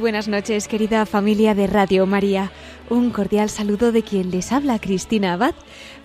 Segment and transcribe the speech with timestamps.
[0.00, 2.50] Buenas noches, querida familia de Radio María.
[2.88, 5.54] Un cordial saludo de quien les habla, Cristina Abad.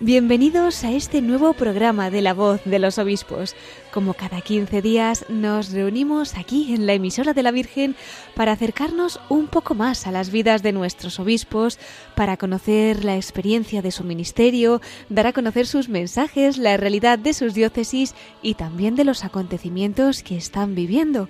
[0.02, 3.56] Bienvenidos a este nuevo programa de La Voz de los Obispos.
[3.94, 7.96] Como cada 15 días nos reunimos aquí en la emisora de la Virgen
[8.36, 11.80] para acercarnos un poco más a las vidas de nuestros obispos,
[12.16, 17.34] para conocer la experiencia de su ministerio, dar a conocer sus mensajes, la realidad de
[17.34, 21.30] sus diócesis y también de los acontecimientos que están viviendo.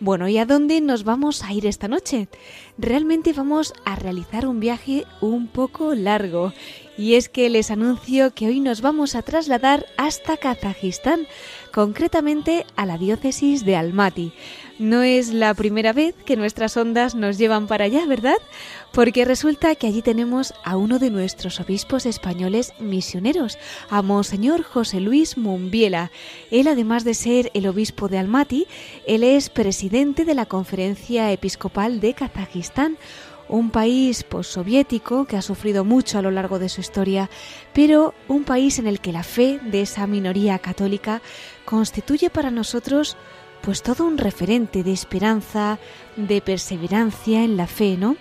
[0.00, 2.28] Bueno, ¿y a dónde nos vamos a ir esta noche?
[2.78, 6.52] Realmente vamos a realizar un viaje un poco largo.
[6.98, 11.26] Y es que les anuncio que hoy nos vamos a trasladar hasta Kazajistán,
[11.74, 14.32] concretamente a la diócesis de Almaty.
[14.78, 18.36] No es la primera vez que nuestras ondas nos llevan para allá, ¿verdad?
[18.92, 23.58] Porque resulta que allí tenemos a uno de nuestros obispos españoles misioneros,
[23.90, 26.12] a Monseñor José Luis Mumbiela.
[26.52, 28.68] Él, además de ser el obispo de Almaty,
[29.08, 32.98] él es presidente de la Conferencia Episcopal de Kazajistán,
[33.48, 37.30] un país postsoviético que ha sufrido mucho a lo largo de su historia,
[37.72, 41.22] pero un país en el que la fe de esa minoría católica
[41.64, 43.16] constituye para nosotros
[43.64, 45.78] pues todo un referente de esperanza,
[46.16, 48.16] de perseverancia en la fe, ¿no?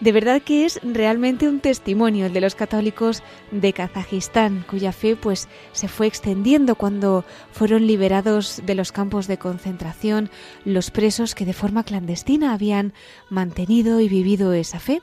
[0.00, 5.14] De verdad que es realmente un testimonio el de los católicos de Kazajistán, cuya fe
[5.14, 10.30] pues se fue extendiendo cuando fueron liberados de los campos de concentración
[10.64, 12.92] los presos que de forma clandestina habían
[13.28, 15.02] mantenido y vivido esa fe.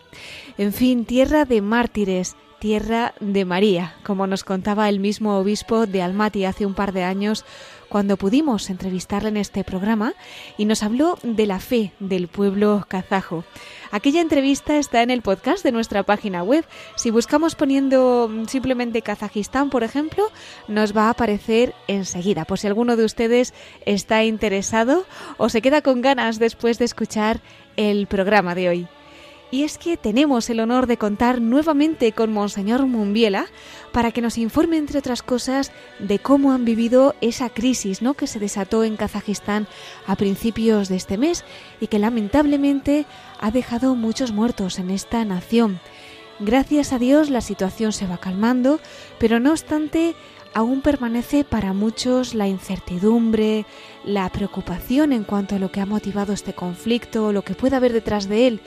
[0.58, 6.02] En fin, tierra de mártires, tierra de María, como nos contaba el mismo obispo de
[6.02, 7.46] Almaty hace un par de años
[7.90, 10.14] cuando pudimos entrevistarle en este programa
[10.58, 13.44] y nos habló de la fe del pueblo kazajo.
[13.92, 16.66] Aquella entrevista está en el podcast de nuestra página web.
[16.96, 20.30] Si buscamos poniendo simplemente Kazajistán, por ejemplo,
[20.68, 22.46] nos va a aparecer enseguida.
[22.46, 23.54] Por si alguno de ustedes
[23.86, 25.06] está interesado
[25.38, 27.42] o se queda con ganas después de escuchar
[27.78, 28.88] el programa de hoy.
[29.50, 33.46] Y es que tenemos el honor de contar nuevamente con Monseñor Mumbiela
[33.94, 38.14] para que nos informe, entre otras cosas, de cómo han vivido esa crisis ¿no?
[38.14, 39.68] que se desató en Kazajistán
[40.06, 41.46] a principios de este mes
[41.80, 43.06] y que lamentablemente
[43.40, 45.80] ha dejado muchos muertos en esta nación.
[46.40, 48.80] Gracias a Dios la situación se va calmando,
[49.18, 50.14] pero no obstante
[50.54, 53.66] aún permanece para muchos la incertidumbre,
[54.04, 57.94] la preocupación en cuanto a lo que ha motivado este conflicto, lo que puede haber
[57.94, 58.62] detrás de él.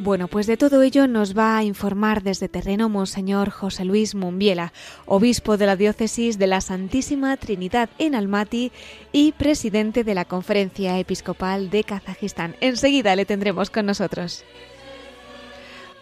[0.00, 4.72] Bueno, pues de todo ello nos va a informar desde terreno Monseñor José Luis Mumbiela,
[5.06, 8.70] obispo de la diócesis de la Santísima Trinidad en Almaty
[9.10, 12.54] y presidente de la Conferencia Episcopal de Kazajistán.
[12.60, 14.44] Enseguida le tendremos con nosotros.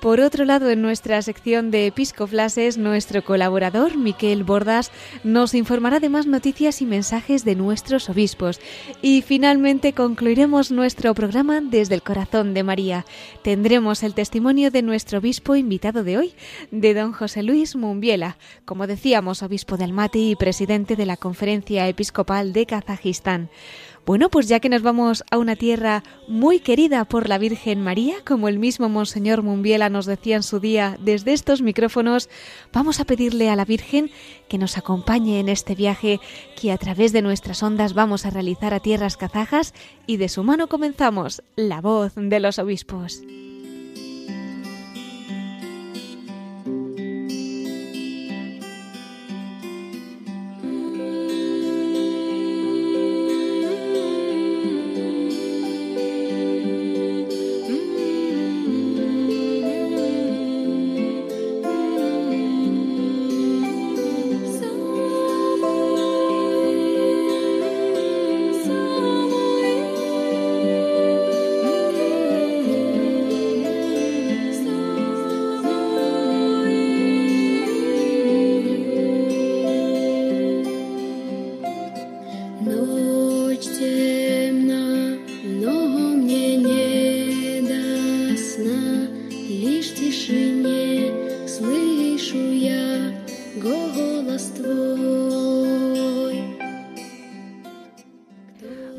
[0.00, 4.92] Por otro lado, en nuestra sección de Episcoflases, nuestro colaborador, Miquel Bordas,
[5.24, 8.60] nos informará de más noticias y mensajes de nuestros obispos.
[9.00, 13.06] Y finalmente concluiremos nuestro programa desde el corazón de María.
[13.42, 16.34] Tendremos el testimonio de nuestro obispo invitado de hoy,
[16.70, 18.36] de don José Luis Mumbiela,
[18.66, 23.48] como decíamos, obispo de Almaty y presidente de la Conferencia Episcopal de Kazajistán.
[24.06, 28.14] Bueno, pues ya que nos vamos a una tierra muy querida por la Virgen María,
[28.24, 32.30] como el mismo Monseñor Mumbiela nos decía en su día desde estos micrófonos,
[32.72, 34.12] vamos a pedirle a la Virgen
[34.48, 36.20] que nos acompañe en este viaje
[36.54, 39.74] que a través de nuestras ondas vamos a realizar a tierras kazajas
[40.06, 43.24] y de su mano comenzamos la voz de los obispos.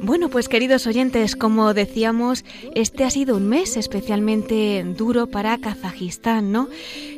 [0.01, 6.53] Bueno, pues queridos oyentes, como decíamos, este ha sido un mes especialmente duro para Kazajistán,
[6.53, 6.69] ¿no?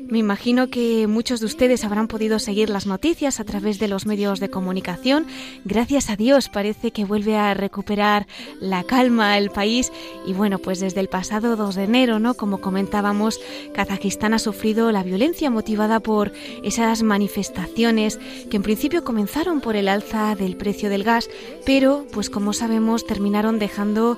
[0.10, 4.08] Me imagino que muchos de ustedes habrán podido seguir las noticias a través de los
[4.08, 5.28] medios de comunicación.
[5.66, 8.26] Gracias a Dios parece que vuelve a recuperar
[8.60, 9.92] la calma el país
[10.26, 12.34] y bueno, pues desde el pasado 2 de enero, ¿no?
[12.34, 13.40] Como comentábamos,
[13.76, 16.32] Kazajistán ha sufrido la violencia motivada por
[16.64, 18.20] esas manifestaciones
[18.50, 21.30] que en principio comenzaron por el alza del precio del gas,
[21.68, 24.18] pero pues como sabemos terminaron dejando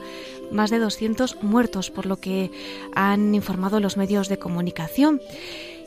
[0.51, 2.51] más de 200 muertos, por lo que
[2.93, 5.21] han informado los medios de comunicación.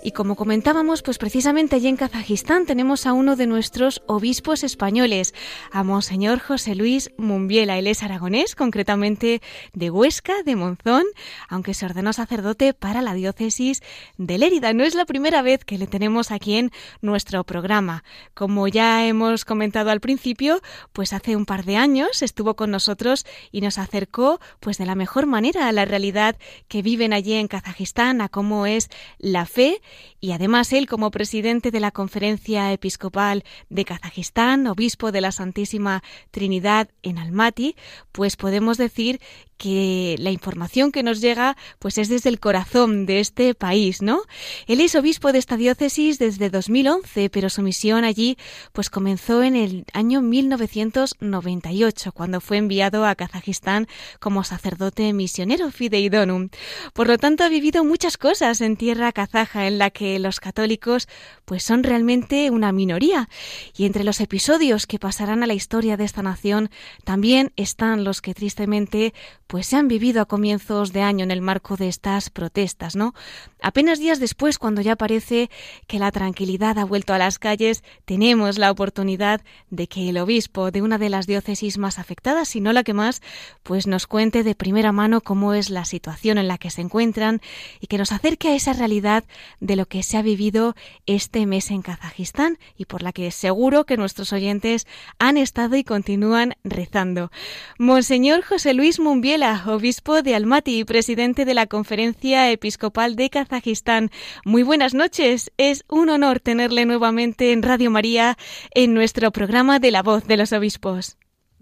[0.06, 5.33] Y como comentábamos, pues precisamente allí en Kazajistán tenemos a uno de nuestros obispos españoles,
[5.73, 7.79] a Monseñor José Luis Mumbiela.
[7.79, 9.41] Él es aragonés, concretamente
[9.73, 11.05] de Huesca, de Monzón,
[11.49, 13.83] aunque se ordenó sacerdote para la diócesis
[14.19, 14.75] de Lérida.
[14.75, 16.71] No es la primera vez que le tenemos aquí en
[17.01, 18.05] nuestro programa.
[18.35, 20.61] Como ya hemos comentado al principio,
[20.93, 24.97] pues hace un par de años estuvo con nosotros y nos acercó pues de la
[24.97, 26.37] mejor manera a la realidad
[26.69, 29.81] que viven allí en Kazajistán, a cómo es la fe
[30.20, 36.02] y además él como presidente de la Conferencia Episcopal de Kazajistán, obispo de la Santísima
[36.31, 37.76] Trinidad en Almaty,
[38.12, 39.20] pues podemos decir
[39.56, 44.23] que la información que nos llega pues es desde el corazón de este país, ¿no?
[44.67, 48.37] Él es obispo de esta diócesis desde 2011, pero su misión allí
[48.73, 53.87] pues comenzó en el año 1998 cuando fue enviado a Kazajistán
[54.20, 56.49] como sacerdote misionero fideidonum.
[56.93, 61.08] Por lo tanto ha vivido muchas cosas en tierra kazaja en la que los católicos
[61.44, 63.28] pues son realmente una minoría
[63.76, 66.70] y entre los episodios que pasarán a la historia de esta nación
[67.04, 69.14] también están los que tristemente
[69.46, 73.14] pues se han vivido a comienzos de año en el marco de estas protestas, ¿no?
[73.60, 75.50] Apenas días después, cuando ya parece
[75.86, 80.70] que la tranquilidad ha vuelto a las calles, tenemos la oportunidad de que el obispo
[80.70, 83.22] de una de las diócesis más afectadas, si no la que más,
[83.62, 87.40] pues nos cuente de primera mano cómo es la situación en la que se encuentran
[87.81, 89.25] y que nos acerque a esa realidad
[89.60, 90.75] de lo que se ha vivido
[91.06, 94.87] este mes en Kazajistán y por la que seguro que nuestros oyentes
[95.19, 97.31] han estado y continúan rezando.
[97.79, 104.11] Monseñor José Luis Mumbiela obispo de Almaty y presidente de la Conferencia Episcopal de Kazajistán.
[104.44, 105.53] Muy buenas noches.
[105.56, 108.37] Es un honor tenerle nuevamente en Radio María
[108.75, 111.17] en nuestro programa de la voz de los obispos.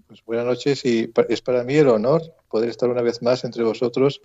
[0.06, 3.62] Pues buenas noches y es para mí el honor poder estar una vez más entre
[3.64, 4.20] vosotros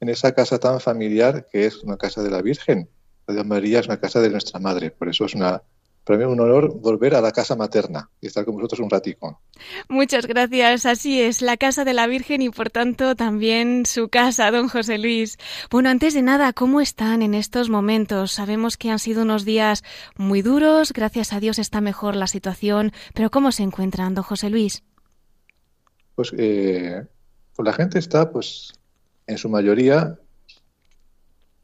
[0.00, 2.88] en esa casa tan familiar que es una casa de la Virgen.
[3.26, 5.62] Radio María es una casa de nuestra Madre, por eso es una
[6.06, 8.88] para mí es un honor volver a la casa materna y estar con vosotros un
[8.88, 9.40] ratico.
[9.88, 10.86] Muchas gracias.
[10.86, 14.98] Así es, la casa de la Virgen y por tanto también su casa, don José
[14.98, 15.36] Luis.
[15.68, 18.30] Bueno, antes de nada, ¿cómo están en estos momentos?
[18.30, 19.82] Sabemos que han sido unos días
[20.16, 24.48] muy duros, gracias a Dios está mejor la situación, pero ¿cómo se encuentran, don José
[24.48, 24.84] Luis?
[26.14, 27.04] Pues, eh,
[27.56, 28.74] pues la gente está, pues,
[29.26, 30.20] en su mayoría,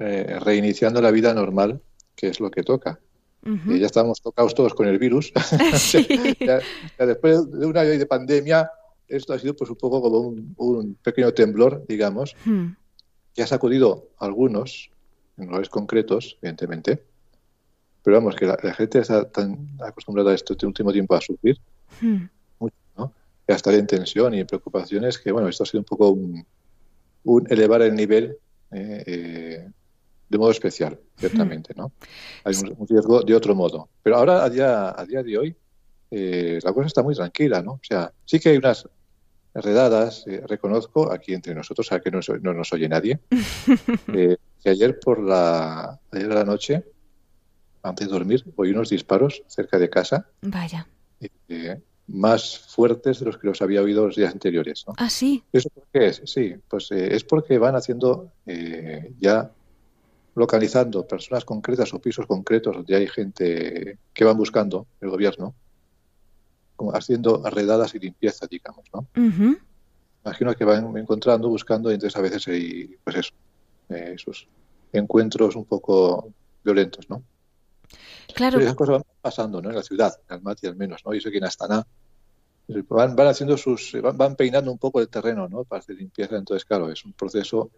[0.04, 1.80] eh, reiniciando la vida normal,
[2.16, 2.98] que es lo que toca.
[3.44, 5.32] Ya estamos tocados todos con el virus.
[6.98, 8.70] después de un año de pandemia,
[9.08, 10.18] esto ha sido pues un poco como
[10.56, 12.36] un, pequeño temblor, digamos,
[13.34, 14.90] que ha sacudido a algunos,
[15.38, 17.02] en lugares concretos, evidentemente,
[18.02, 21.58] pero vamos, que la, gente está tan acostumbrada a este último tiempo a sufrir
[22.58, 23.12] mucho, ¿no?
[23.48, 26.10] Y a estar en tensión y en preocupaciones, que bueno, esto ha sido un poco
[26.10, 26.46] un,
[27.48, 28.36] elevar el nivel
[28.72, 29.70] eh, eh,
[30.32, 31.92] de modo especial, ciertamente, ¿no?
[32.44, 33.90] Hay un, riesgo de otro modo.
[34.02, 35.56] Pero ahora, a día, a día de hoy,
[36.10, 37.72] eh, la cosa está muy tranquila, ¿no?
[37.72, 38.88] O sea, sí que hay unas
[39.52, 43.20] redadas, eh, reconozco, aquí entre nosotros, a que no, no nos oye nadie,
[44.14, 46.82] eh, que ayer por la, ayer la noche,
[47.82, 50.26] antes de dormir, oí unos disparos cerca de casa.
[50.40, 50.88] Vaya.
[52.06, 54.84] más fuertes de los que los había oído los días anteriores.
[54.86, 54.94] ¿no?
[54.96, 55.44] Ah, sí.
[55.52, 56.22] ¿Eso por qué es?
[56.24, 58.32] Sí, pues es porque van haciendo
[59.20, 59.50] ya
[60.34, 65.54] localizando personas concretas o pisos concretos donde hay gente que van buscando el gobierno,
[66.76, 69.06] como haciendo redadas y limpieza, digamos, ¿no?
[70.24, 73.32] Imagino que van encontrando, buscando, y entonces a veces hay, pues eso,
[73.88, 74.46] eh, esos
[74.92, 76.32] encuentros un poco
[76.64, 77.22] violentos, ¿no?
[78.34, 78.52] Claro.
[78.52, 79.68] Pero esas cosas van pasando, ¿no?
[79.68, 81.12] En la ciudad, en Almaty al menos, ¿no?
[81.12, 81.86] Y eso que en Astana
[82.88, 85.64] van, van haciendo sus, van, van peinando un poco el terreno, ¿no?
[85.64, 87.70] Para hacer limpieza, entonces, claro, es un proceso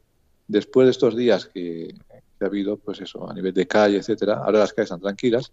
[0.46, 1.94] después de estos días que,
[2.41, 5.53] ha habido, pues eso, a nivel de calle, etcétera, ahora las calles están tranquilas,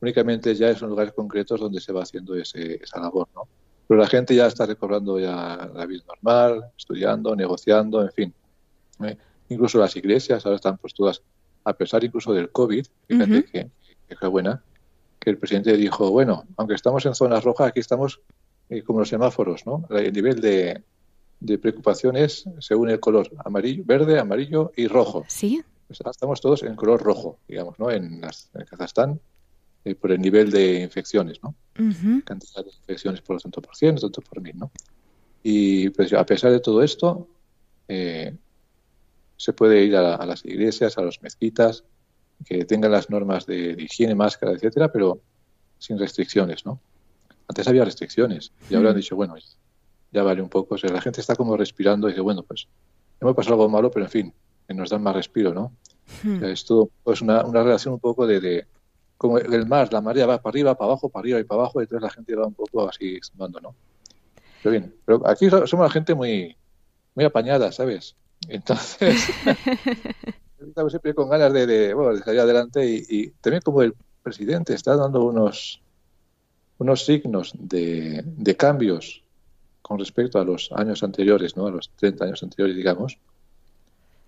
[0.00, 3.48] únicamente ya son lugares concretos donde se va haciendo ese, esa labor, ¿no?
[3.86, 8.34] Pero la gente ya está recobrando ya la vida normal, estudiando, negociando, en fin.
[9.02, 9.16] ¿eh?
[9.50, 11.22] Incluso las iglesias ahora están pues todas,
[11.64, 13.70] a pesar incluso del COVID, fíjate que,
[14.08, 14.62] que, buena,
[15.20, 18.20] que el presidente dijo, bueno, aunque estamos en zonas rojas, aquí estamos
[18.70, 19.86] eh, como los semáforos, ¿no?
[19.90, 20.82] El nivel de,
[21.40, 25.24] de preocupación es según el color, amarillo, verde, amarillo y rojo.
[25.28, 25.62] Sí.
[25.88, 27.90] Estamos todos en color rojo, digamos, ¿no?
[27.90, 29.20] En, Kazajstán,
[29.84, 31.54] eh, por el nivel de infecciones, ¿no?
[32.24, 34.70] Cantidad de infecciones por tanto por cien, tanto por mil, ¿no?
[35.42, 37.28] Y pues a pesar de todo esto,
[37.88, 38.34] eh,
[39.36, 41.84] se puede ir a, las iglesias, a las mezquitas,
[42.44, 45.20] que tengan las normas de, higiene, máscara, etcétera, pero
[45.78, 46.80] sin restricciones, ¿no?
[47.46, 49.34] Antes había restricciones y ahora han dicho, bueno,
[50.12, 50.76] ya vale un poco.
[50.76, 52.68] O sea, la gente está como respirando y dice, bueno, pues
[53.20, 54.34] hemos pasado algo malo, pero en fin,
[54.68, 55.72] nos dan más respiro, ¿no?
[56.42, 58.66] esto es una, una, relación un poco de, de,
[59.16, 61.80] como el mar, la marea va para arriba, para abajo, para arriba y para abajo,
[61.80, 63.74] y entonces la gente va un poco así sumando, ¿no?
[64.62, 66.56] Pero bien, pero aquí somos la gente muy,
[67.14, 68.16] muy apañada, ¿sabes?
[68.48, 69.28] Entonces,
[70.60, 73.94] estamos siempre con ganas de, de, bueno, de salir adelante y, y, también como el
[74.22, 75.82] presidente está dando unos,
[76.78, 79.22] unos signos de, de cambios
[79.82, 81.66] con respecto a los años anteriores, ¿no?
[81.66, 83.18] a los 30 años anteriores, digamos,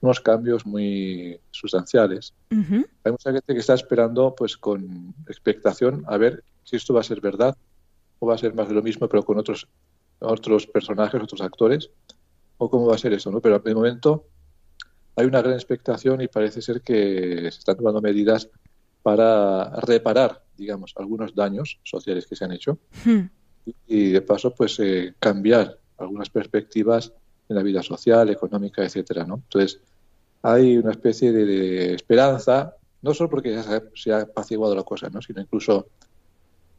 [0.00, 2.34] unos cambios muy sustanciales.
[2.50, 7.04] Hay mucha gente que está esperando pues con expectación a ver si esto va a
[7.04, 7.56] ser verdad
[8.18, 9.68] o va a ser más de lo mismo pero con otros
[10.18, 11.90] otros personajes, otros actores
[12.58, 13.40] o cómo va a ser eso, ¿no?
[13.40, 14.26] Pero de momento
[15.14, 18.48] hay una gran expectación y parece ser que se están tomando medidas
[19.02, 22.78] para reparar, digamos, algunos daños sociales que se han hecho
[23.86, 27.12] y, de paso, pues eh, cambiar algunas perspectivas
[27.48, 29.36] en la vida social, económica, etcétera, ¿no?
[29.36, 29.80] Entonces,
[30.42, 35.20] hay una especie de, esperanza, no solo porque ya se ha, apaciguado la cosa, ¿no?
[35.20, 35.88] sino incluso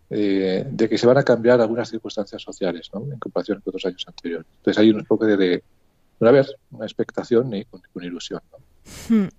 [0.10, 3.02] eh, de que se van a cambiar algunas circunstancias sociales ¿no?
[3.12, 4.48] en comparación con otros años anteriores.
[4.58, 5.64] Entonces hay un poco de, de,
[6.20, 8.42] una expectación y con, ilusión.
[9.10, 9.30] ¿no?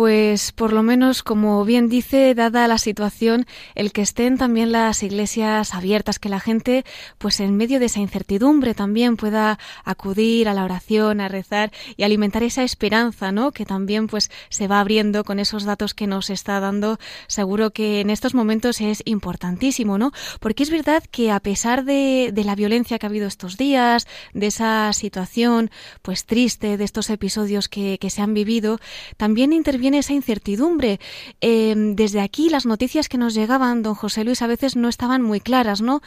[0.00, 5.02] Pues por lo menos, como bien dice, dada la situación, el que estén también las
[5.02, 6.86] iglesias abiertas, que la gente,
[7.18, 12.04] pues en medio de esa incertidumbre también pueda acudir a la oración, a rezar y
[12.04, 13.52] alimentar esa esperanza, ¿no?
[13.52, 16.98] Que también pues se va abriendo con esos datos que nos está dando.
[17.26, 20.12] Seguro que en estos momentos es importantísimo, ¿no?
[20.40, 24.06] Porque es verdad que a pesar de, de la violencia que ha habido estos días,
[24.32, 28.80] de esa situación pues triste, de estos episodios que, que se han vivido,
[29.18, 31.00] también interviene esa incertidumbre.
[31.40, 35.22] Em, desde aquí las noticias que nos llegaban, don José Luis, a veces no estaban
[35.22, 36.00] muy claras, ¿no?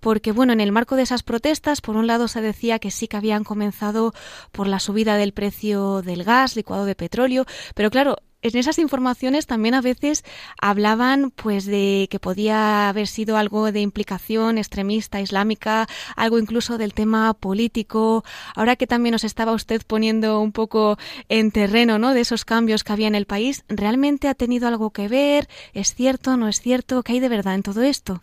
[0.00, 3.08] Porque, bueno, en el marco de esas protestas, por un lado se decía que sí
[3.08, 4.12] que habían comenzado
[4.52, 9.46] por la subida del precio del gas, licuado de petróleo, pero claro, en esas informaciones
[9.46, 10.24] también a veces
[10.60, 16.94] hablaban pues de que podía haber sido algo de implicación extremista islámica, algo incluso del
[16.94, 18.24] tema político.
[18.54, 20.96] Ahora que también nos estaba usted poniendo un poco
[21.28, 22.14] en terreno, ¿no?
[22.14, 25.48] de esos cambios que había en el país, ¿realmente ha tenido algo que ver?
[25.74, 26.36] ¿Es cierto?
[26.36, 27.02] ¿No es cierto?
[27.02, 28.20] ¿Qué hay de verdad en todo esto?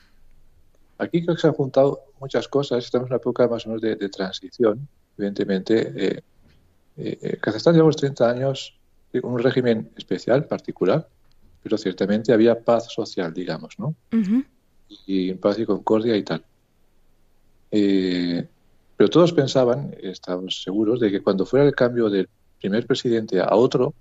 [0.98, 2.84] Aquí creo que se han juntado muchas cosas.
[2.84, 5.94] Estamos en una época más o menos de, transición, evidentemente.
[5.96, 6.24] Eh,
[6.98, 8.78] eh, eh Kazajstán llevamos 30 años
[9.24, 11.08] un régimen especial, particular,
[11.64, 13.96] pero ciertamente había paz social, digamos, ¿no?
[15.06, 16.44] Y paz y concordia y tal.
[17.72, 18.48] Eh,
[18.96, 23.56] pero todos pensaban, estábamos seguros, de que cuando fuera el cambio del primer presidente a
[23.56, 23.94] otro,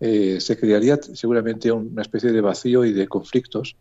[0.00, 3.76] eh, se crearía seguramente una especie de vacío y de conflictos,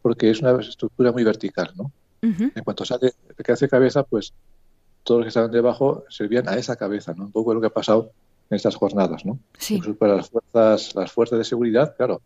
[0.00, 1.92] porque es una estructura muy vertical, ¿no?
[2.22, 4.32] En cuanto sale el que hace cabeza, pues
[5.02, 7.24] todos los que estaban debajo servían a esa cabeza, ¿no?
[7.24, 8.12] Un poco lo que ha pasado
[8.52, 9.38] en estas jornadas, ¿no?
[9.58, 9.80] Sí.
[9.98, 12.20] para las fuerzas, las fuerzas de seguridad, claro,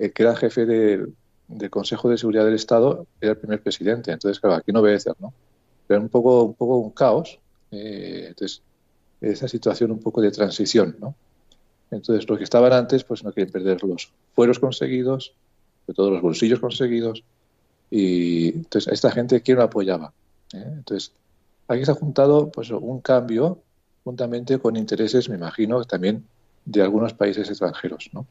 [0.00, 1.14] el que era jefe del
[1.70, 5.32] Consejo de Seguridad del Estado era el primer presidente, entonces, claro, aquí no obedecer, ¿no?
[5.86, 7.38] Pero un poco, un poco un caos,
[7.70, 8.62] eh, entonces,
[9.20, 11.14] esa situación un poco de transición, ¿no?
[11.92, 15.34] Entonces, los que estaban antes, pues no quieren perder los fueros conseguidos,
[15.86, 17.22] de todos los bolsillos conseguidos,
[17.92, 20.12] y entonces esta gente, ¿quién lo apoyaba?
[20.52, 20.64] ¿Eh?
[20.66, 21.12] Entonces,
[21.68, 23.60] aquí se ha juntado pues un cambio
[24.04, 26.24] juntamente con intereses, me imagino, también
[26.64, 28.10] de algunos países extranjeros.
[28.12, 28.26] ¿no?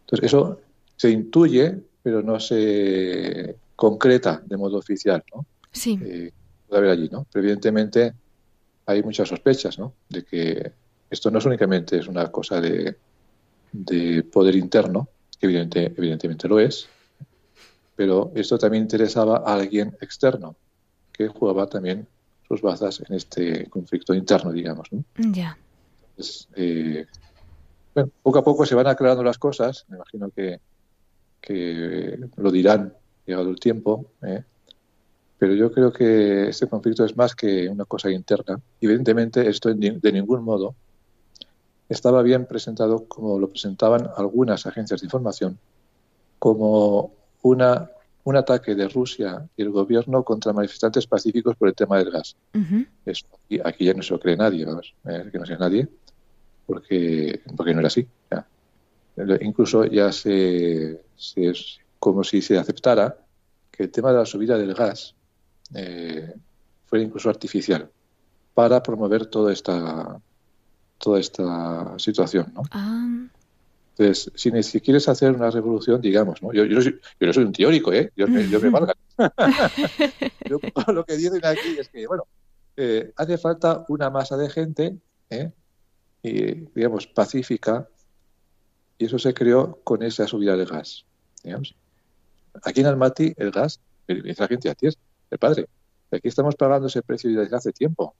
[0.00, 0.60] Entonces, eso
[0.96, 5.24] se intuye, pero no se concreta de modo oficial.
[5.34, 5.46] ¿no?
[5.72, 5.98] Sí.
[6.02, 6.30] Eh,
[6.68, 7.26] puede haber allí, ¿no?
[7.32, 8.14] Pero evidentemente
[8.86, 9.94] hay muchas sospechas, ¿no?
[10.08, 10.72] De que
[11.10, 12.96] esto no es únicamente es una cosa de,
[13.72, 16.88] de poder interno, que evidente, evidentemente lo es,
[17.96, 20.56] pero esto también interesaba a alguien externo,
[21.12, 22.06] que jugaba también
[22.46, 24.92] sus bazas en este conflicto interno, digamos.
[24.92, 25.04] ¿no?
[25.16, 25.56] Ya.
[26.54, 27.06] Eh,
[27.94, 30.60] bueno, poco a poco se van aclarando las cosas, me imagino que,
[31.40, 32.94] que lo dirán
[33.26, 34.42] llegado el tiempo, ¿eh?
[35.38, 38.60] pero yo creo que este conflicto es más que una cosa interna.
[38.80, 40.74] Evidentemente, esto de ningún modo
[41.88, 45.58] estaba bien presentado como lo presentaban algunas agencias de información,
[46.38, 47.90] como una
[48.24, 52.36] un ataque de Rusia y el gobierno contra manifestantes pacíficos por el tema del gas.
[53.64, 55.86] aquí, ya no se lo cree nadie, vamos, eh, que no sea nadie,
[56.66, 58.06] porque, porque no era así.
[59.42, 61.00] Incluso ya se,
[61.36, 63.16] es como si se aceptara
[63.70, 65.14] que el tema de la subida del gas
[65.74, 66.34] eh,
[66.86, 67.90] fuera incluso artificial
[68.54, 70.20] para promover toda esta
[70.98, 72.62] toda esta situación, ¿no?
[72.70, 73.26] Ah.
[73.96, 76.52] Entonces, si, quieres hacer una revolución, digamos, ¿no?
[76.52, 78.10] Yo, yo, soy, yo no soy un teórico, ¿eh?
[78.16, 78.94] Yo, yo me valga.
[80.48, 80.58] yo,
[80.92, 82.26] lo que dicen aquí es que, bueno,
[82.76, 84.98] eh, hace falta una masa de gente,
[85.30, 85.52] ¿eh?
[86.22, 87.88] y, digamos, pacífica,
[88.98, 91.04] y eso se creó con esa subida del gas.
[91.44, 91.76] Digamos.
[92.64, 94.98] Aquí en Almaty, el gas, la gente, a ti es
[95.30, 95.66] el padre.
[96.10, 98.16] Aquí estamos pagando ese precio desde hace tiempo.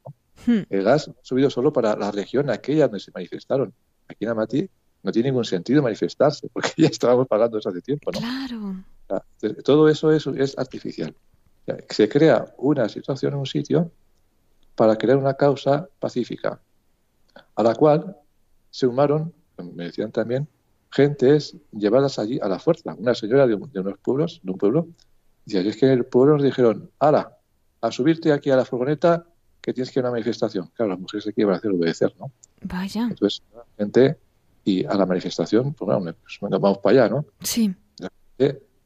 [0.47, 0.63] Hmm.
[0.71, 3.73] El gas ha subido solo para la región aquella donde se manifestaron.
[4.09, 4.69] Aquí en Almaty
[5.05, 8.19] no tiene ningún sentido manifestarse, porque ya estábamos pagando eso hace tiempo, ¿no?
[8.19, 9.55] Claro.
[9.63, 11.15] todo eso es, es artificial.
[11.89, 13.91] Se crea una situación en un sitio
[14.75, 16.61] para crear una causa pacífica,
[17.55, 18.17] a la cual
[18.71, 19.33] se sumaron,
[19.75, 20.49] me decían también,
[20.91, 22.95] gentes llevadas allí a la fuerza.
[22.95, 24.89] Una señora de, unos pueblos, de un pueblo,
[25.45, 27.39] decía, es que en el pueblo nos dijeron, ala,
[27.81, 29.27] a subirte aquí a la furgoneta
[29.61, 30.71] que tienes que ir a una manifestación.
[30.75, 32.31] Claro, las mujeres aquí van a hacer obedecer, ¿no?
[32.63, 33.09] Vaya.
[33.11, 33.43] Entonces,
[33.79, 34.19] gente
[34.65, 37.27] y a la manifestación, pues bueno, pues vamos para allá, ¿no?
[37.43, 37.75] Sí.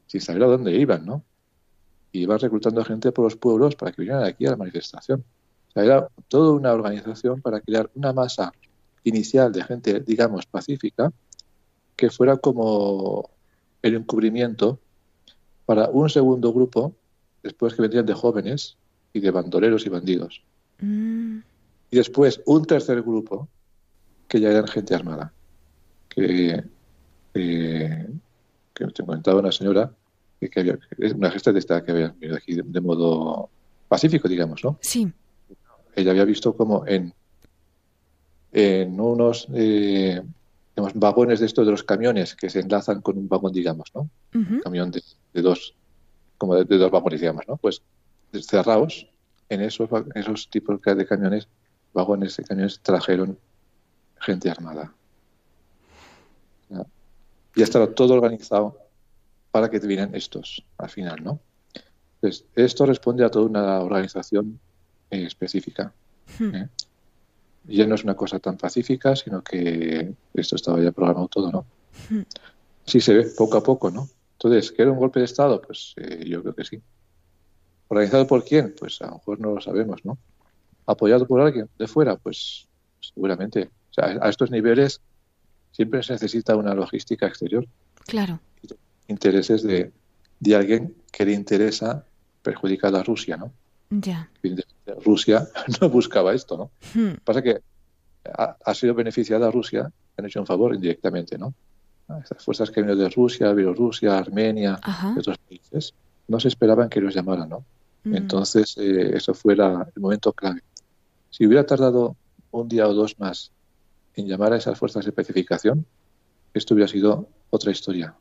[0.07, 1.23] sin saber a dónde iban, ¿no?
[2.11, 5.23] Y iban reclutando gente por los pueblos para que vinieran aquí a la manifestación.
[5.69, 8.51] O sea, era toda una organización para crear una masa
[9.03, 11.13] inicial de gente, digamos, pacífica,
[11.95, 13.29] que fuera como
[13.81, 14.79] el encubrimiento
[15.65, 16.93] para un segundo grupo,
[17.43, 18.77] después que vendrían de jóvenes
[19.13, 20.41] y de bandoleros y bandidos.
[20.79, 21.39] Mm.
[21.91, 23.47] Y después un tercer grupo,
[24.27, 25.33] que ya eran gente armada
[26.19, 26.63] que,
[27.33, 28.07] eh,
[28.73, 29.91] que te comentaba una señora
[30.39, 30.77] que, había,
[31.15, 33.49] una gesta de esta que había venido aquí de, modo
[33.87, 34.77] pacífico, digamos, ¿no?
[34.81, 35.11] Sí.
[35.95, 37.13] Ella había visto como en,
[38.51, 40.21] en unos eh,
[40.93, 44.09] vagones de estos de los camiones que se enlazan con un vagón, digamos, ¿no?
[44.33, 45.01] Un camión de,
[45.41, 45.75] dos,
[46.37, 47.57] como de, dos vagones, digamos, ¿no?
[47.57, 47.81] Pues
[48.31, 49.07] cerrados,
[49.49, 51.47] en esos, esos tipos de camiones,
[51.93, 53.37] vagones de camiones, trajeron
[54.19, 54.93] gente armada
[56.69, 58.77] ya estaba todo organizado
[59.51, 61.39] para que vinieran estos al final, ¿no?
[62.15, 64.59] Entonces, esto responde a toda una organización
[65.09, 65.93] eh, específica.
[66.37, 66.55] Hmm.
[66.55, 66.69] ¿eh?
[67.65, 71.65] Ya no es una cosa tan pacífica, sino que esto estaba ya programado todo, ¿no?
[72.09, 72.23] Hmm.
[72.85, 74.09] Sí se ve poco a poco, ¿no?
[74.33, 75.61] Entonces, ¿que era un golpe de Estado?
[75.61, 76.81] Pues eh, yo creo que sí.
[77.87, 78.75] ¿Organizado por quién?
[78.77, 80.17] Pues a lo mejor no lo sabemos, ¿no?
[80.85, 82.17] ¿Apoyado por alguien de fuera?
[82.17, 82.67] Pues
[82.99, 83.69] seguramente.
[83.91, 85.01] O sea, a estos niveles
[85.71, 87.65] siempre se necesita una logística exterior.
[88.05, 88.39] Claro.
[89.07, 89.91] Intereses de,
[90.39, 92.05] de alguien que le interesa
[92.41, 93.51] perjudicar a Rusia, ¿no?
[93.89, 94.29] Ya.
[95.03, 95.47] Rusia
[95.81, 96.71] no buscaba esto, ¿no?
[96.93, 97.15] Hmm.
[97.23, 97.61] Pasa que
[98.25, 101.53] ha, sido beneficiada Rusia, han hecho un favor indirectamente, ¿no?
[102.23, 104.79] Estas fuerzas que vienen de Rusia, Bielorrusia, Armenia,
[105.13, 105.93] de otros países,
[106.27, 107.65] no se esperaban que los llamaran, ¿no?
[108.03, 108.15] Hmm.
[108.15, 110.61] Entonces, eh, eso fue el momento clave.
[111.29, 112.15] Si hubiera tardado
[112.51, 113.51] un día o dos más
[114.27, 115.85] llamar a esas fuerzas de pacificación,
[116.53, 118.15] esto hubiera sido otra historia.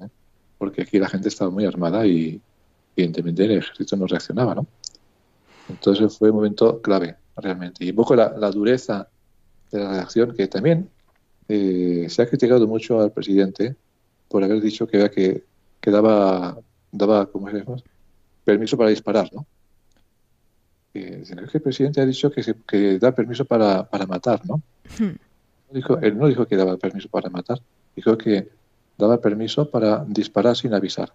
[0.00, 0.08] ¿eh?
[0.58, 2.40] Porque aquí la gente estaba muy armada y
[2.96, 4.66] evidentemente el ejército no reaccionaba, ¿no?
[5.68, 7.84] Entonces fue un momento clave, realmente.
[7.84, 9.08] Y un poco la, dureza
[9.70, 10.88] de la reacción, que también
[11.48, 13.76] eh, se ha criticado mucho al presidente
[14.28, 15.44] por haber dicho que,
[15.80, 16.58] que, daba,
[16.90, 17.48] daba ¿cómo
[18.44, 19.46] permiso para disparar, ¿no?
[20.98, 24.62] Que el presidente ha dicho que, que da permiso para, para matar, ¿no?
[24.98, 25.16] Hmm.
[25.70, 27.60] Dijo, él no dijo que daba permiso para matar,
[27.94, 28.48] dijo que
[28.96, 31.12] daba permiso para disparar sin avisar.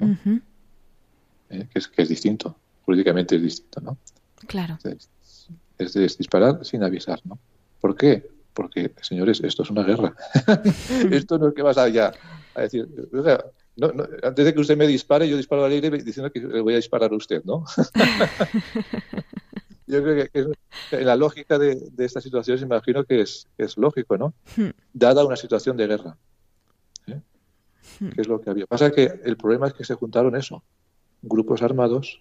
[0.00, 3.98] Eh, que, es, que es distinto, jurídicamente es distinto, ¿no?
[4.46, 4.78] Claro.
[4.84, 7.38] Es, es, disparar sin avisar, ¿no?
[7.80, 8.28] ¿Por qué?
[8.52, 10.14] Porque, señores, esto es una guerra.
[11.10, 12.12] esto no es que vas allá
[12.54, 12.88] a decir,
[13.76, 16.74] no, antes de que usted me dispare, yo disparo al aire diciendo que le voy
[16.74, 17.64] a disparar a usted, ¿no?
[19.86, 20.46] yo creo que,
[20.92, 24.34] en la lógica de, de esta situación, imagino que es, es lógico, ¿no?
[24.56, 24.70] Hmm.
[24.92, 26.16] Dada una situación de guerra.
[27.08, 27.20] ¿eh?
[27.98, 28.10] Hmm.
[28.10, 28.66] ¿Qué es lo que había?
[28.66, 30.62] Pasa que el problema es que se juntaron eso,
[31.22, 32.20] grupos armados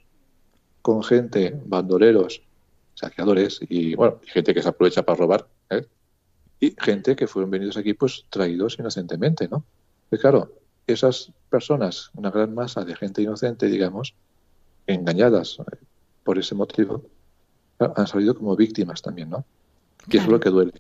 [0.81, 2.41] con gente, bandoleros,
[2.95, 5.85] saqueadores y, bueno, gente que se aprovecha para robar, ¿eh?
[6.59, 9.65] y gente que fueron venidos aquí, pues, traídos inocentemente, ¿no?
[10.09, 10.51] Pues claro,
[10.87, 14.15] esas personas, una gran masa de gente inocente, digamos,
[14.87, 15.77] engañadas eh,
[16.23, 17.03] por ese motivo,
[17.79, 19.45] han salido como víctimas también, ¿no?
[20.07, 20.73] Y eso es lo que duele.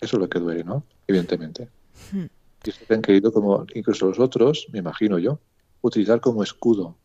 [0.00, 0.84] Eso es lo que duele, ¿no?
[1.06, 1.68] Evidentemente.
[2.12, 2.26] Hmm.
[2.64, 5.38] Y se han querido como, incluso los otros, me imagino yo,
[5.82, 6.96] utilizar como escudo,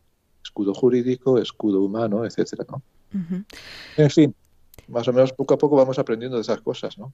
[0.42, 2.82] escudo jurídico, escudo humano, etcétera, ¿no?
[3.96, 4.34] En fin,
[4.88, 7.12] más o menos poco a poco vamos aprendiendo de esas cosas, ¿no?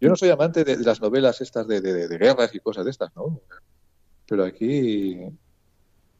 [0.00, 3.14] Yo no soy amante de, las novelas estas de, de, guerras y cosas de estas,
[3.16, 3.40] ¿no?
[4.26, 5.18] Pero aquí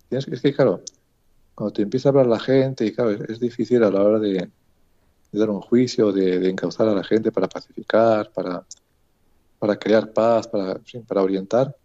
[0.08, 0.82] tienes que, es que claro,
[1.54, 4.48] cuando te empieza a hablar la gente, y claro, es, difícil a la hora de,
[5.32, 8.64] dar un juicio, de, encauzar a la gente para pacificar, para,
[9.58, 11.76] para crear paz, para, para orientar.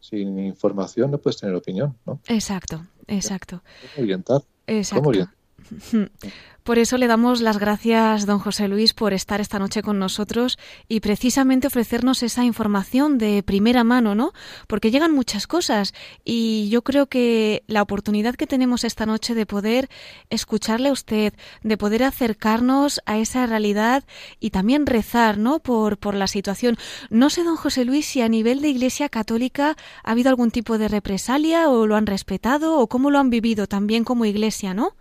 [0.00, 2.20] Sin información no puedes tener opinión, ¿no?
[2.28, 3.62] Exacto, exacto.
[3.94, 4.42] ¿Cómo orientar?
[4.66, 5.02] Exacto.
[5.02, 5.34] ¿Cómo orientar?
[6.66, 10.58] Por eso le damos las gracias, don José Luis, por estar esta noche con nosotros
[10.88, 14.32] y precisamente ofrecernos esa información de primera mano, ¿no?
[14.66, 19.46] Porque llegan muchas cosas y yo creo que la oportunidad que tenemos esta noche de
[19.46, 19.88] poder
[20.28, 24.02] escucharle a usted, de poder acercarnos a esa realidad
[24.40, 25.60] y también rezar, ¿no?
[25.60, 26.76] Por, por la situación.
[27.10, 30.78] No sé, don José Luis, si a nivel de Iglesia Católica ha habido algún tipo
[30.78, 34.96] de represalia o lo han respetado o cómo lo han vivido también como Iglesia, ¿no?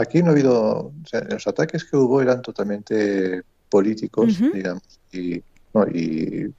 [0.00, 0.92] Aquí no ha habido,
[1.28, 4.82] los ataques que hubo eran totalmente políticos, digamos,
[5.12, 5.42] y,
[5.74, 6.52] no, y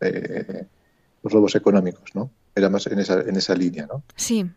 [0.00, 0.66] eh,
[1.22, 2.30] los robos económicos, ¿no?
[2.54, 4.02] Era más en esa, en esa línea, ¿no?
[4.16, 4.50] Sí.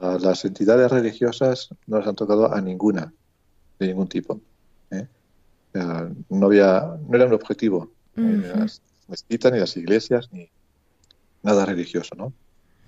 [0.00, 3.12] A las entidades religiosas no les han tocado a ninguna,
[3.78, 4.38] de ningún tipo.
[4.90, 5.06] ¿eh?
[6.28, 10.50] no había, no era un objetivo, ni las mezquitas, ni las iglesias, ni
[11.42, 12.32] nada religioso, ¿no?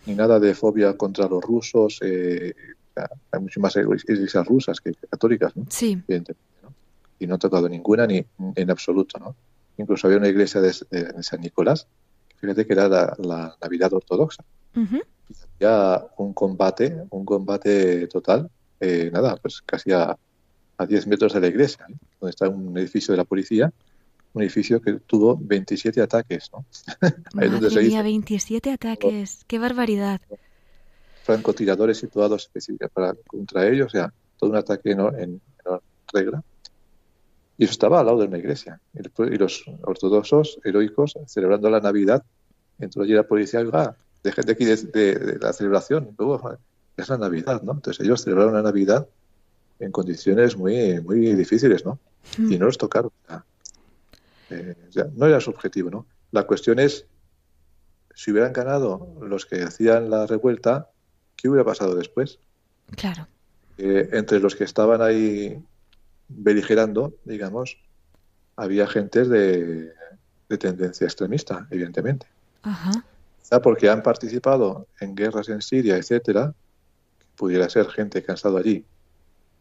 [0.06, 2.54] Ni nada de fobia contra los rusos, eh,
[3.30, 5.64] hay mucho más iglesias rusas que católicas, ¿no?
[5.68, 6.02] Sí.
[7.18, 9.34] Y no ha tocado ninguna ni en absoluto, ¿no?
[9.76, 11.86] Incluso había una iglesia de, San Nicolás,
[12.36, 14.44] fíjate que era la, Navidad ortodoxa.
[15.60, 18.48] Ya un combate, un combate total,
[18.80, 20.16] eh, nada, pues casi a,
[20.76, 21.84] a 10 metros de la iglesia,
[22.20, 23.72] donde está un edificio de la policía,
[24.32, 26.64] un edificio que tuvo 27 ataques, ¿no?
[27.40, 30.20] Ahí Madre 27 ataques, qué barbaridad
[31.28, 35.40] francotiradores situados específicamente para, contra ellos, o sea, todo un ataque en, en,
[36.10, 36.42] regla.
[37.58, 38.80] Y eso estaba al lado de una iglesia.
[38.94, 42.24] Y los ortodoxos heroicos celebrando la Navidad,
[42.78, 46.14] entró allí la policía y ah, dejen de aquí de, la celebración.
[46.16, 46.56] Luego,
[46.96, 47.72] es la Navidad, ¿no?
[47.72, 49.06] Entonces ellos celebraron la Navidad
[49.80, 51.98] en condiciones muy, muy difíciles, ¿no?
[52.38, 53.10] Y no los tocaron.
[54.48, 54.74] Eh,
[55.14, 56.06] no era su objetivo, ¿no?
[56.30, 57.04] La cuestión es,
[58.14, 60.88] si hubieran ganado los que hacían la revuelta,
[61.38, 62.38] ¿qué hubiera pasado después?
[62.96, 63.26] Claro.
[63.78, 65.62] entre los que estaban ahí
[66.28, 67.78] beligerando, digamos,
[68.56, 69.92] había gentes de,
[70.58, 72.26] tendencia extremista, evidentemente.
[72.62, 72.90] Ajá.
[73.62, 76.52] porque han participado en guerras en Siria, etcétera,
[77.36, 78.84] pudiera ser gente que han estado allí,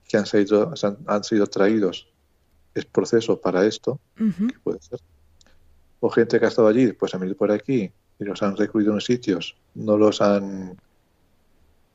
[0.10, 0.74] que han sido,
[1.06, 2.08] han, sido traídos,
[2.74, 5.00] es proceso para esto, que puede ser.
[6.00, 8.94] O gente que ha estado allí, pues han venido por aquí y los han recluido
[8.94, 10.76] en sitios, no los han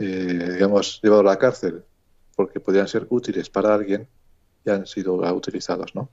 [0.02, 1.84] eh, digamos, llevado a la cárcel
[2.34, 4.08] porque podían ser útiles para alguien
[4.64, 6.08] y han sido utilizados, ¿no?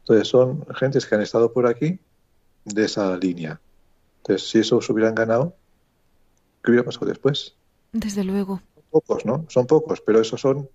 [0.00, 1.98] Entonces son gentes que han estado por aquí
[2.64, 3.60] de esa línea.
[4.18, 5.56] Entonces, si esos hubieran ganado,
[6.62, 7.54] ¿qué hubiera pasado después?
[7.92, 8.60] Desde luego.
[8.74, 9.46] Son pocos, ¿no?
[9.48, 10.68] Son pocos, pero esos son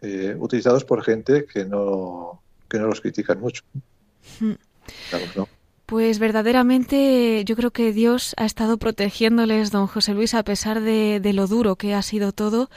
[0.00, 3.62] eh, utilizados por gente que no, que no los critican mucho.
[4.40, 4.52] Hmm.
[5.10, 5.48] Claro, ¿no?
[5.86, 11.20] Pues verdaderamente yo creo que Dios ha estado protegiéndoles, don José Luis, a pesar de,
[11.32, 12.70] lo duro que ha sido todo.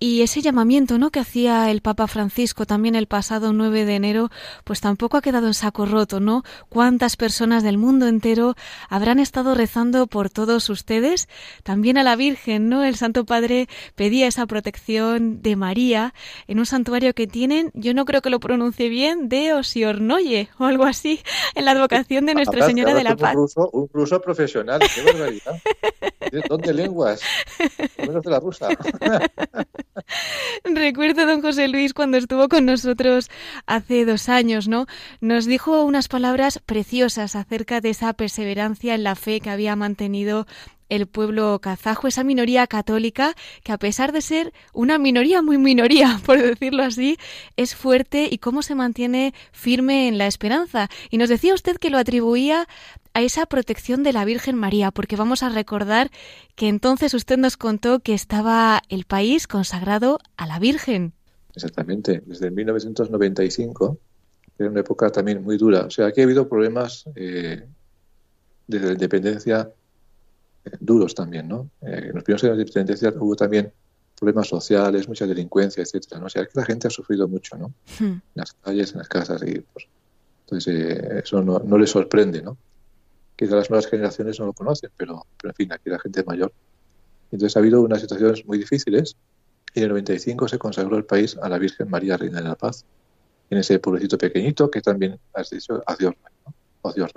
[0.00, 1.10] Y ese llamamiento ¿no?
[1.10, 4.30] que hacía el Papa Francisco también el pasado 9 de enero,
[4.64, 6.42] pues tampoco ha quedado en saco roto, ¿no?
[6.68, 8.56] ¿Cuántas personas del mundo entero
[8.88, 11.28] habrán estado rezando por todos ustedes?
[11.62, 12.82] También a la Virgen, ¿no?
[12.82, 16.12] El Santo Padre pedía esa protección de María
[16.48, 20.64] en un santuario que tienen, yo no creo que lo pronuncie bien, de Osiornoye o
[20.64, 21.20] algo así,
[21.54, 23.36] en la advocación de nuestra nuestra Señora de la Paz.
[23.72, 25.60] Un ruso, profesional, qué barbaridad.
[26.48, 27.22] ¿Dónde lenguas?
[27.98, 28.68] Menos de la rusa.
[30.64, 33.30] Recuerdo, don José Luis, cuando estuvo con nosotros
[33.66, 34.86] hace dos años, ¿no?
[35.20, 40.46] Nos dijo unas palabras preciosas acerca de esa perseverancia en la fe que había mantenido
[40.88, 46.20] el pueblo kazajo, esa minoría católica que a pesar de ser una minoría muy minoría,
[46.26, 47.16] por decirlo así,
[47.56, 50.88] es fuerte y cómo se mantiene firme en la esperanza.
[51.10, 52.66] Y nos decía usted que lo atribuía
[53.14, 56.10] a esa protección de la Virgen María, porque vamos a recordar
[56.54, 61.14] que entonces usted nos contó que estaba el país consagrado a la Virgen.
[61.54, 63.98] Exactamente, desde 1995,
[64.58, 65.86] era una época también muy dura.
[65.86, 67.66] O sea, aquí ha habido problemas eh,
[68.66, 69.70] desde la independencia
[70.80, 71.70] duros también, ¿no?
[71.82, 73.72] Eh, en los primeros años de independencia hubo también
[74.18, 76.26] problemas sociales, mucha delincuencia, etcétera, ¿no?
[76.26, 77.68] O sea, que la gente ha sufrido mucho, ¿no?
[77.98, 78.04] Hmm.
[78.04, 79.86] En las calles, en las casas, y pues,
[80.44, 82.56] entonces eh, eso no, no le sorprende, ¿no?
[83.36, 86.52] Quizá las nuevas generaciones no lo conocen, pero, pero en fin, aquí la gente mayor.
[87.30, 89.16] Entonces ha habido unas situaciones muy difíciles
[89.74, 92.56] y en el 95 se consagró el país a la Virgen María Reina de la
[92.56, 92.84] Paz,
[93.50, 96.14] en ese pueblecito pequeñito que también has dicho, Adiós,
[96.46, 96.92] ¿no?
[96.92, 97.14] Dios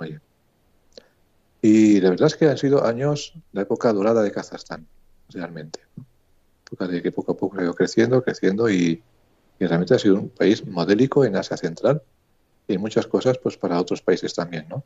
[1.62, 4.86] Y la verdad es que han sido años, la época dorada de Kazajstán,
[5.30, 5.80] realmente.
[7.02, 9.02] Que poco a poco ha ido creciendo, creciendo y,
[9.58, 12.02] y realmente ha sido un país modélico en Asia Central
[12.66, 14.82] y en muchas cosas pues para otros países también, ¿no?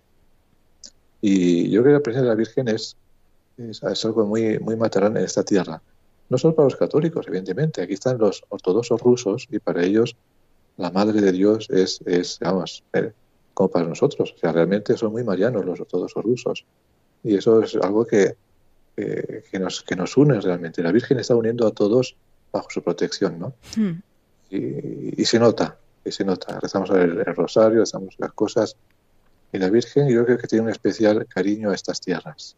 [1.20, 2.96] Y yo creo que la presencia de la Virgen es,
[3.56, 5.80] es, algo muy, muy material en esta tierra.
[6.28, 7.80] No solo para los católicos, evidentemente.
[7.80, 10.16] Aquí están los ortodoxos rusos y para ellos
[10.76, 13.12] la Madre de Dios es, es vamos, eh,
[13.56, 14.34] como para nosotros.
[14.36, 16.66] O sea, realmente son muy marianos los ortodoxos rusos.
[17.24, 18.36] Y eso es algo que,
[18.94, 20.82] que, nos, que nos une realmente.
[20.82, 22.16] La Virgen está uniendo a todos
[22.52, 23.54] bajo su protección, ¿no?
[23.74, 24.02] Hmm.
[24.50, 26.60] Y, y, se nota, y se nota.
[26.60, 28.76] Rezamos el, el rosario, rezamos las cosas
[29.52, 32.56] y la Virgen yo creo que tiene un especial cariño a estas tierras.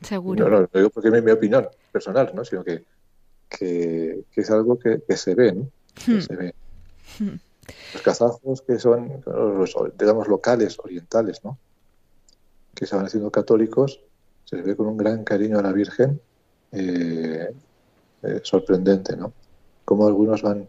[0.00, 0.48] Seguro.
[0.48, 2.42] No, no, digo porque es mi opinión personal, ¿no?
[2.42, 2.84] sino que,
[3.50, 5.70] que, es algo que, se ve, ¿no?
[6.06, 6.20] Hmm.
[6.20, 6.54] se ve.
[7.18, 7.36] Hmm.
[7.92, 11.58] Los kazajos que son, los, digamos, locales, orientales, ¿no?
[12.78, 14.00] que se van haciendo católicos,
[14.44, 16.20] se les ve con un gran cariño a la Virgen,
[16.70, 17.52] eh,
[18.22, 19.32] eh, sorprendente, ¿no?
[19.84, 20.68] Como algunos van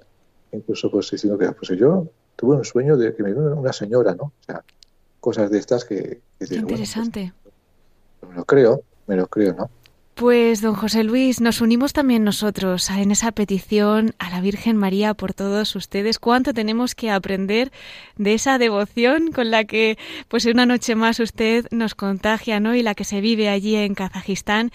[0.52, 4.16] incluso pues diciendo que pues yo tuve un sueño de que me vino una señora,
[4.16, 4.24] ¿no?
[4.24, 4.64] O sea,
[5.20, 6.20] cosas de estas que...
[6.40, 7.32] Pues, interesante.
[8.28, 9.70] me lo creo, me lo creo, ¿no?
[10.20, 15.14] Pues, don José Luis, nos unimos también nosotros en esa petición a la Virgen María
[15.14, 16.20] por todos ustedes.
[16.20, 17.72] ¿Cuánto tenemos que aprender
[18.18, 22.76] de esa devoción con la que, pues, una noche más usted nos contagia, ¿no?
[22.76, 24.72] Y la que se vive allí en Kazajistán.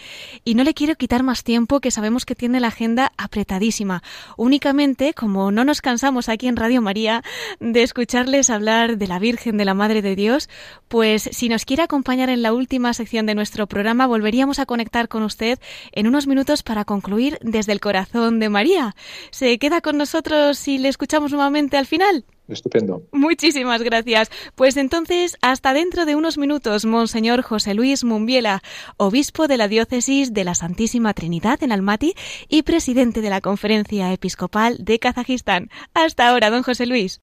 [0.46, 4.02] Y no le quiero quitar más tiempo, que sabemos que tiene la agenda apretadísima.
[4.38, 7.22] Únicamente, como no nos cansamos aquí en Radio María
[7.60, 10.48] de escucharles hablar de la Virgen, de la Madre de Dios,
[10.88, 15.06] pues, si nos quiere acompañar en la última sección de nuestro programa, volveríamos a conectar
[15.06, 15.58] con usted usted
[15.90, 18.94] en unos minutos para concluir desde el corazón de María.
[19.30, 22.24] ¿Se queda con nosotros y le escuchamos nuevamente al final?
[22.46, 23.02] Estupendo.
[23.10, 24.30] Muchísimas gracias.
[24.54, 28.62] Pues entonces, hasta dentro de unos minutos, Monseñor José Luis Mumbiela,
[28.96, 32.14] obispo de la diócesis de la Santísima Trinidad en Almaty
[32.48, 35.68] y presidente de la Conferencia Episcopal de Kazajistán.
[35.94, 37.22] Hasta ahora, don José Luis.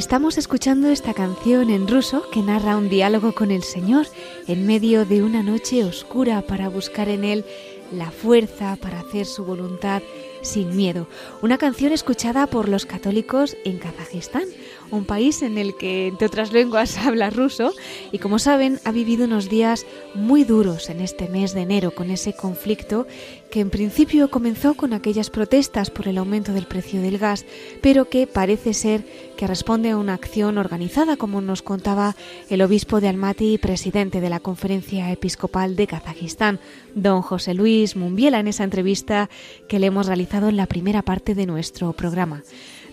[0.00, 4.06] Estamos escuchando esta canción en ruso que narra un diálogo con el Señor
[4.46, 7.44] en medio de una noche oscura para buscar en Él
[7.92, 10.00] la fuerza para hacer su voluntad
[10.40, 11.06] sin miedo.
[11.42, 14.44] Una canción escuchada por los católicos en Kazajistán,
[14.90, 17.72] un país en el que, entre otras lenguas, habla ruso
[18.12, 22.10] y, como saben, ha vivido unos días muy duros en este mes de enero con
[22.10, 23.06] ese conflicto
[23.50, 27.44] que en principio comenzó con aquellas protestas por el aumento del precio del gas,
[27.82, 29.04] pero que parece ser
[29.36, 32.14] que responde a una acción organizada, como nos contaba
[32.48, 36.60] el obispo de Almaty y presidente de la Conferencia Episcopal de Kazajistán,
[36.94, 39.28] don José Luis Mumbiela, en esa entrevista
[39.68, 42.42] que le hemos realizado en la primera parte de nuestro programa.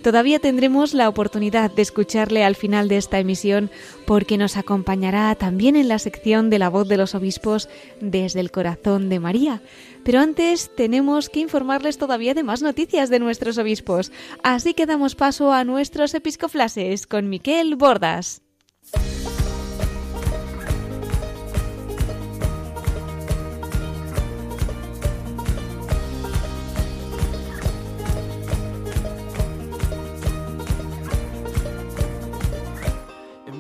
[0.08, 3.70] Todavía tendremos la oportunidad de escucharle al final de esta emisión
[4.06, 7.68] porque nos acompañará también en la sección de la voz de los obispos
[8.00, 9.62] desde el corazón de María.
[10.06, 14.14] Pero antes tenemos que informarles todavía de más noticias de nuestros obispos.
[14.44, 18.47] Así que damos paso a nuestros episcoflases con Miquel Bordas.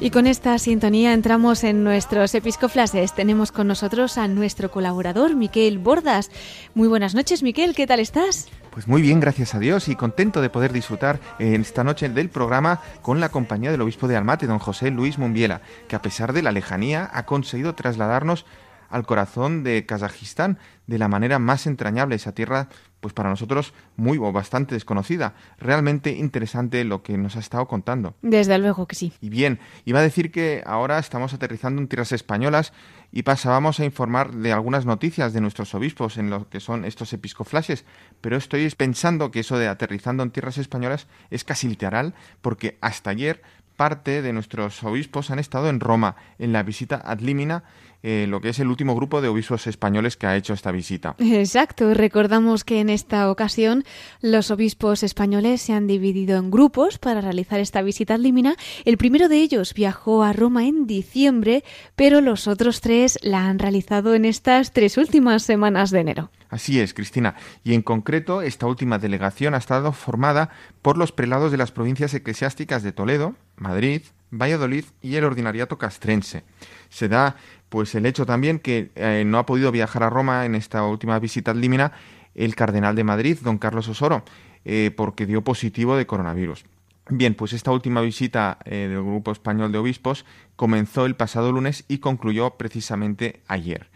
[0.00, 3.14] Y con esta sintonía entramos en nuestros episcoflases.
[3.14, 6.30] Tenemos con nosotros a nuestro colaborador, Miquel Bordas.
[6.74, 8.48] Muy buenas noches, Miquel, ¿qué tal estás?
[8.72, 12.30] Pues muy bien, gracias a Dios y contento de poder disfrutar en esta noche del
[12.30, 16.32] programa con la compañía del obispo de Almate, don José Luis Mumbiela, que a pesar
[16.32, 18.44] de la lejanía ha conseguido trasladarnos
[18.92, 22.68] al corazón de Kazajistán de la manera más entrañable, esa tierra
[23.00, 25.34] pues para nosotros muy o bastante desconocida.
[25.58, 28.14] Realmente interesante lo que nos ha estado contando.
[28.22, 29.12] Desde luego que sí.
[29.20, 32.72] Y bien, iba a decir que ahora estamos aterrizando en tierras españolas
[33.10, 37.12] y pasábamos a informar de algunas noticias de nuestros obispos en lo que son estos
[37.12, 37.84] episcoflashes,
[38.20, 43.10] pero estoy pensando que eso de aterrizando en tierras españolas es casi literal, porque hasta
[43.10, 43.42] ayer
[43.76, 47.64] parte de nuestros obispos han estado en Roma en la visita ad limina
[48.02, 51.14] eh, lo que es el último grupo de obispos españoles que ha hecho esta visita.
[51.18, 51.94] Exacto.
[51.94, 53.84] Recordamos que en esta ocasión
[54.20, 58.56] los obispos españoles se han dividido en grupos para realizar esta visita al límina.
[58.84, 61.64] El primero de ellos viajó a Roma en diciembre,
[61.96, 66.30] pero los otros tres la han realizado en estas tres últimas semanas de enero.
[66.48, 67.36] Así es, Cristina.
[67.64, 70.50] Y en concreto, esta última delegación ha estado formada
[70.82, 76.42] por los prelados de las provincias eclesiásticas de Toledo, Madrid, Valladolid y el ordinariato castrense.
[76.88, 77.36] Se da
[77.68, 81.18] pues el hecho también que eh, no ha podido viajar a Roma en esta última
[81.18, 81.92] visita Límina
[82.34, 84.24] el cardenal de Madrid, don Carlos Osoro,
[84.64, 86.64] eh, porque dio positivo de coronavirus.
[87.10, 90.24] Bien, pues esta última visita eh, del Grupo Español de Obispos
[90.56, 93.90] comenzó el pasado lunes y concluyó precisamente ayer.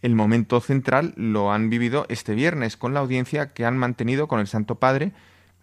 [0.00, 4.40] El momento central lo han vivido este viernes con la audiencia que han mantenido con
[4.40, 5.12] el Santo Padre,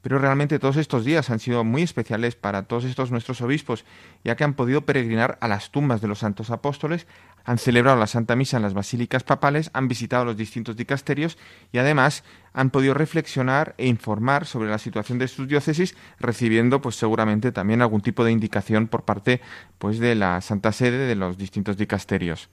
[0.02, 3.86] pero realmente todos estos días han sido muy especiales para todos estos nuestros obispos,
[4.24, 7.08] ya que han podido peregrinar a las tumbas de los santos apóstoles,
[7.46, 11.38] han celebrado la Santa Misa en las basílicas papales, han visitado los distintos dicasterios
[11.72, 16.96] y además han podido reflexionar e informar sobre la situación de sus diócesis, recibiendo pues
[16.96, 19.42] seguramente también algún tipo de indicación por parte
[19.78, 22.50] pues de la Santa Sede de los distintos dicasterios.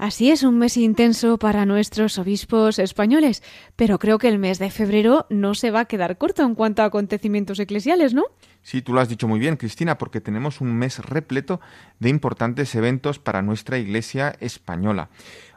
[0.00, 3.42] Así es, un mes intenso para nuestros obispos españoles,
[3.76, 6.80] pero creo que el mes de febrero no se va a quedar corto en cuanto
[6.80, 8.24] a acontecimientos eclesiales, ¿no?
[8.62, 11.60] Sí, tú lo has dicho muy bien, Cristina, porque tenemos un mes repleto
[11.98, 15.10] de importantes eventos para nuestra Iglesia española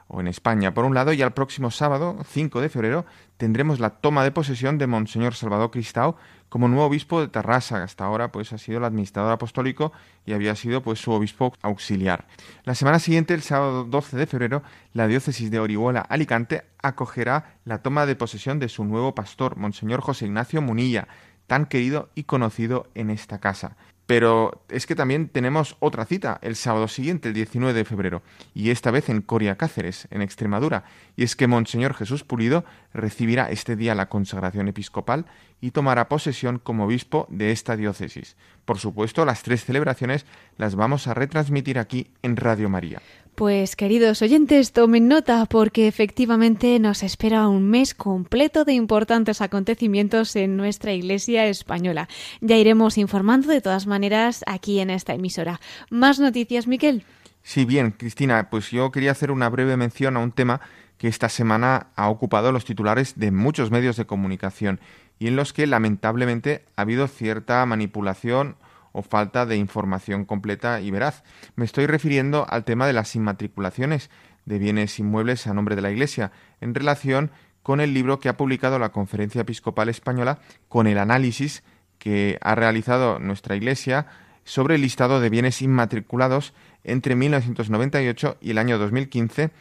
[0.08, 3.06] o en España, por un lado, y al próximo sábado, 5 de febrero,
[3.38, 6.18] tendremos la toma de posesión de Monseñor Salvador Cristao
[6.50, 7.84] como nuevo obispo de Terrassa.
[7.84, 9.92] Hasta ahora, pues, ha sido el administrador apostólico
[10.26, 12.28] y había sido, pues, su obispo auxiliar.
[12.64, 14.64] La semana siguiente, el sábado 12 de febrero,
[14.94, 20.02] la diócesis de Orihuela, Alicante, acogerá la toma de posesión de su nuevo pastor, Monseñor
[20.02, 21.08] José Ignacio Munilla,
[21.48, 23.76] tan querido y conocido en esta casa.
[24.06, 28.22] Pero es que también tenemos otra cita el sábado siguiente, el 19 de febrero,
[28.54, 30.84] y esta vez en Coria Cáceres, en Extremadura,
[31.16, 35.26] y es que Monseñor Jesús Pulido recibirá este día la consagración episcopal
[35.62, 38.36] y tomará posesión como obispo de esta diócesis.
[38.66, 40.26] Por supuesto, las tres celebraciones
[40.58, 43.02] las vamos a retransmitir aquí en Radio María.
[43.36, 50.36] Pues queridos oyentes, tomen nota porque efectivamente nos espera un mes completo de importantes acontecimientos
[50.36, 52.08] en nuestra Iglesia española.
[52.42, 55.60] Ya iremos informando de todas maneras aquí en esta emisora.
[55.90, 57.04] ¿Más noticias, Miquel?
[57.42, 60.62] Sí, bien, Cristina, pues yo quería hacer una breve mención a un tema
[60.98, 64.80] que esta semana ha ocupado los titulares de muchos medios de comunicación
[65.24, 68.58] y en los que lamentablemente ha habido cierta manipulación
[68.92, 71.24] o falta de información completa y veraz.
[71.56, 74.10] Me estoy refiriendo al tema de las inmatriculaciones
[74.44, 78.36] de bienes inmuebles a nombre de la Iglesia, en relación con el libro que ha
[78.36, 81.64] publicado la Conferencia Episcopal Española con el análisis
[82.00, 84.08] que ha realizado nuestra Iglesia
[84.44, 86.54] sobre el listado de bienes inmatriculados
[86.84, 89.52] entre 1998 y el año 2015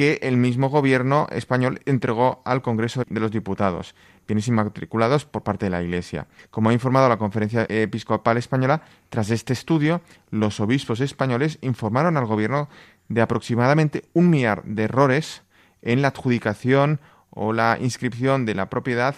[0.00, 3.94] que el mismo gobierno español entregó al Congreso de los Diputados,
[4.26, 6.26] bienes inmatriculados por parte de la Iglesia.
[6.48, 8.80] Como ha informado la Conferencia Episcopal Española,
[9.10, 12.70] tras este estudio, los obispos españoles informaron al gobierno
[13.10, 15.42] de aproximadamente un millar de errores
[15.82, 16.98] en la adjudicación
[17.28, 19.16] o la inscripción de la propiedad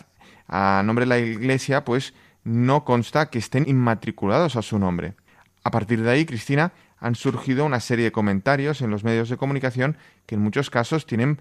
[0.48, 2.12] a nombre de la Iglesia, pues
[2.42, 5.14] no consta que estén inmatriculados a su nombre.
[5.62, 6.72] A partir de ahí, Cristina,
[7.02, 11.04] han surgido una serie de comentarios en los medios de comunicación que en muchos casos
[11.04, 11.40] tienen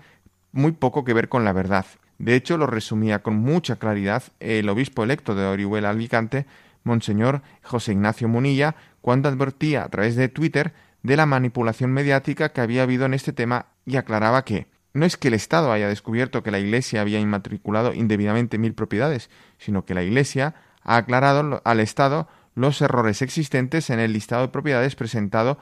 [0.51, 1.85] muy poco que ver con la verdad.
[2.17, 6.47] De hecho, lo resumía con mucha claridad el obispo electo de Orihuela Alicante,
[6.83, 12.61] Monseñor José Ignacio Munilla, cuando advertía a través de Twitter de la manipulación mediática que
[12.61, 16.41] había habido en este tema y aclaraba que no es que el Estado haya descubierto
[16.41, 21.79] que la Iglesia había inmatriculado indebidamente mil propiedades, sino que la Iglesia ha aclarado al
[21.79, 25.57] Estado los errores existentes en el listado de propiedades presentado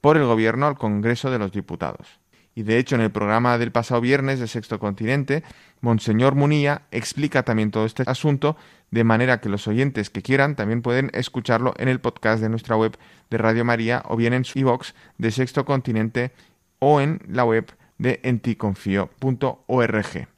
[0.00, 2.20] por el Gobierno al Congreso de los Diputados.
[2.54, 5.42] Y de hecho, en el programa del pasado viernes de Sexto Continente,
[5.80, 8.56] Monseñor Munilla explica también todo este asunto,
[8.90, 12.76] de manera que los oyentes que quieran también pueden escucharlo en el podcast de nuestra
[12.76, 12.96] web
[13.28, 16.30] de Radio María o bien en su iVox de Sexto Continente
[16.78, 20.28] o en la web de enticonfío.org.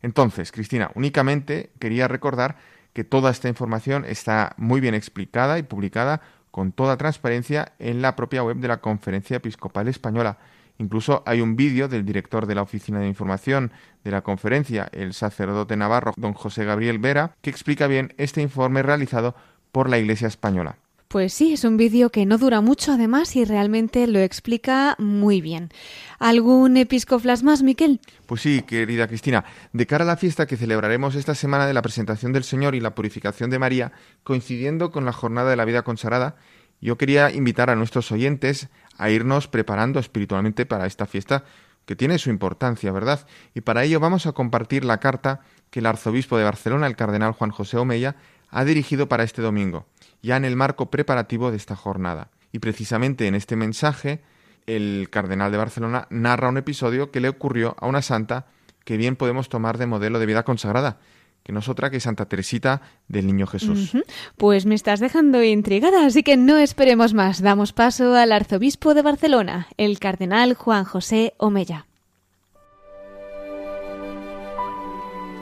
[0.00, 2.56] Entonces, Cristina, únicamente quería recordar
[2.98, 6.20] que toda esta información está muy bien explicada y publicada
[6.50, 10.38] con toda transparencia en la propia web de la Conferencia Episcopal Española.
[10.78, 13.70] Incluso hay un vídeo del director de la Oficina de Información
[14.02, 18.82] de la conferencia, el sacerdote navarro don José Gabriel Vera, que explica bien este informe
[18.82, 19.36] realizado
[19.70, 20.74] por la Iglesia Española.
[21.08, 25.40] Pues sí, es un vídeo que no dura mucho además y realmente lo explica muy
[25.40, 25.70] bien.
[26.18, 28.02] ¿Algún episcoflas más, Miquel?
[28.26, 29.46] Pues sí, querida Cristina.
[29.72, 32.80] De cara a la fiesta que celebraremos esta semana de la presentación del Señor y
[32.80, 33.92] la purificación de María,
[34.22, 36.36] coincidiendo con la jornada de la vida consagrada,
[36.82, 41.44] yo quería invitar a nuestros oyentes a irnos preparando espiritualmente para esta fiesta
[41.86, 43.26] que tiene su importancia, ¿verdad?
[43.54, 45.40] Y para ello vamos a compartir la carta
[45.70, 48.16] que el arzobispo de Barcelona, el cardenal Juan José Omeya,
[48.50, 49.86] ha dirigido para este domingo
[50.22, 52.30] ya en el marco preparativo de esta jornada.
[52.52, 54.20] Y precisamente en este mensaje,
[54.66, 58.46] el cardenal de Barcelona narra un episodio que le ocurrió a una santa
[58.84, 60.98] que bien podemos tomar de modelo de vida consagrada,
[61.42, 63.92] que no es otra que Santa Teresita del Niño Jesús.
[64.36, 67.42] Pues me estás dejando intrigada, así que no esperemos más.
[67.42, 71.86] Damos paso al arzobispo de Barcelona, el cardenal Juan José Omeya.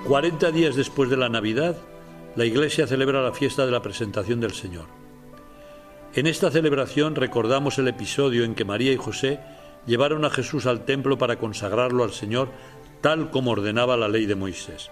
[0.07, 1.77] Cuarenta días después de la Navidad,
[2.37, 4.84] la Iglesia celebra la fiesta de la presentación del Señor.
[6.14, 9.41] En esta celebración recordamos el episodio en que María y José
[9.87, 12.51] llevaron a Jesús al templo para consagrarlo al Señor
[13.01, 14.91] tal como ordenaba la ley de Moisés.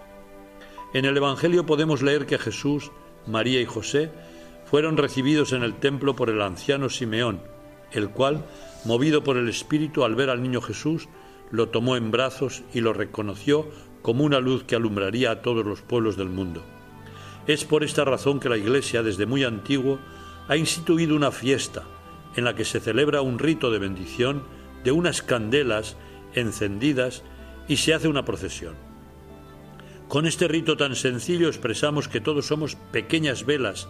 [0.95, 2.93] En el Evangelio podemos leer que Jesús,
[3.27, 4.11] María y José
[4.65, 7.43] fueron recibidos en el templo por el anciano Simeón,
[7.93, 8.47] el cual,
[8.87, 11.09] movido por el Espíritu al ver al niño Jesús,
[11.51, 13.69] lo tomó en brazos y lo reconoció
[14.01, 16.65] como una luz que alumbraría a todos los pueblos del mundo.
[17.47, 19.99] Es por esta razón que la Iglesia desde muy antiguo
[20.49, 21.85] ha instituido una fiesta
[22.37, 24.43] en la que se celebra un rito de bendición
[24.83, 25.97] de unas candelas
[26.35, 27.23] encendidas
[27.69, 28.75] y se hace una procesión.
[30.09, 33.89] Con este rito tan sencillo expresamos que todos somos pequeñas velas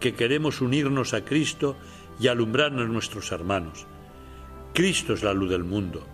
[0.00, 1.76] que queremos unirnos a Cristo
[2.20, 3.86] y alumbrar a nuestros hermanos.
[4.74, 6.06] Cristo es la luz del mundo.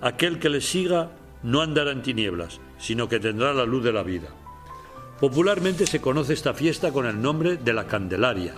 [0.00, 1.12] Aquel que le siga
[1.42, 4.28] no andará en tinieblas, sino que tendrá la luz de la vida.
[5.22, 8.54] Popularmente se conoce esta fiesta con el nombre de la Candelaria.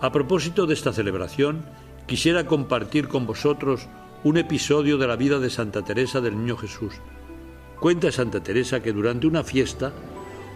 [0.00, 1.64] A propósito de esta celebración,
[2.06, 3.88] quisiera compartir con vosotros
[4.22, 6.94] un episodio de la vida de Santa Teresa del Niño Jesús.
[7.80, 9.92] Cuenta Santa Teresa que durante una fiesta,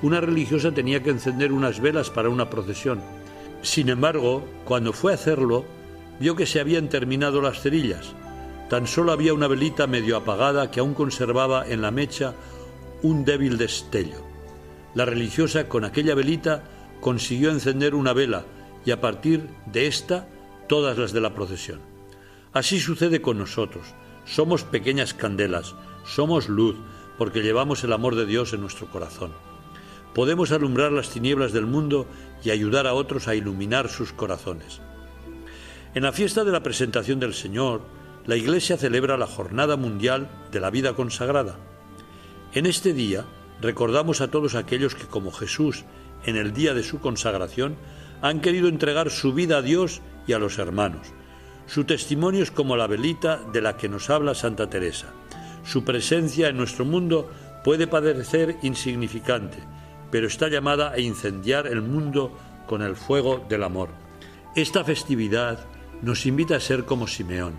[0.02, 3.00] una religiosa tenía que encender unas velas para una procesión.
[3.62, 5.64] Sin embargo, cuando fue a hacerlo,
[6.20, 8.12] vio que se habían terminado las cerillas.
[8.70, 12.34] Tan solo había una velita medio apagada que aún conservaba en la mecha
[13.02, 14.23] un débil destello.
[14.94, 16.64] La religiosa con aquella velita
[17.00, 18.44] consiguió encender una vela
[18.84, 20.28] y a partir de esta
[20.68, 21.80] todas las de la procesión.
[22.52, 23.86] Así sucede con nosotros.
[24.24, 25.74] Somos pequeñas candelas,
[26.06, 26.76] somos luz,
[27.18, 29.32] porque llevamos el amor de Dios en nuestro corazón.
[30.14, 32.06] Podemos alumbrar las tinieblas del mundo
[32.44, 34.80] y ayudar a otros a iluminar sus corazones.
[35.94, 37.82] En la fiesta de la presentación del Señor,
[38.26, 41.56] la Iglesia celebra la Jornada Mundial de la Vida Consagrada.
[42.52, 43.24] En este día,
[43.60, 45.84] recordamos a todos aquellos que como Jesús
[46.24, 47.76] en el día de su consagración
[48.22, 51.08] han querido entregar su vida a Dios y a los hermanos.
[51.66, 55.08] Su testimonio es como la velita de la que nos habla Santa Teresa.
[55.64, 57.30] Su presencia en nuestro mundo
[57.64, 59.58] puede parecer insignificante,
[60.10, 62.32] pero está llamada a incendiar el mundo
[62.66, 63.88] con el fuego del amor.
[64.54, 65.66] Esta festividad
[66.02, 67.54] nos invita a ser como Simeón.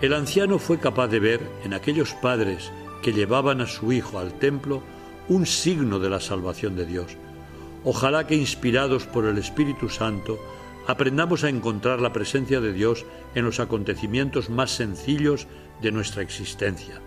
[0.00, 4.38] El anciano fue capaz de ver en aquellos padres que llevaban a su hijo al
[4.38, 4.82] templo
[5.30, 7.16] un signo de la salvación de Dios.
[7.84, 10.40] Ojalá que inspirados por el Espíritu Santo
[10.88, 13.06] aprendamos a encontrar la presencia de Dios
[13.36, 15.46] en los acontecimientos más sencillos
[15.80, 17.00] de nuestra existencia.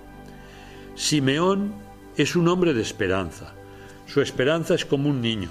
[0.95, 1.73] Simeón
[2.15, 3.53] es un hombre de esperanza.
[4.05, 5.49] Su esperanza es como un niño,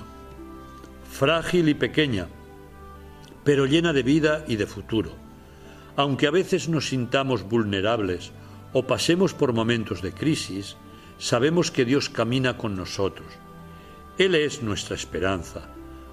[1.11, 2.27] frágil y pequeña,
[3.45, 5.13] pero llena de vida y de futuro.
[5.95, 8.33] Aunque a veces nos sintamos vulnerables
[8.73, 10.79] o pasemos por momentos de crisis,
[11.23, 13.29] sabemos que Dios camina con nosotros.
[14.19, 15.69] Él es nuestra esperanza.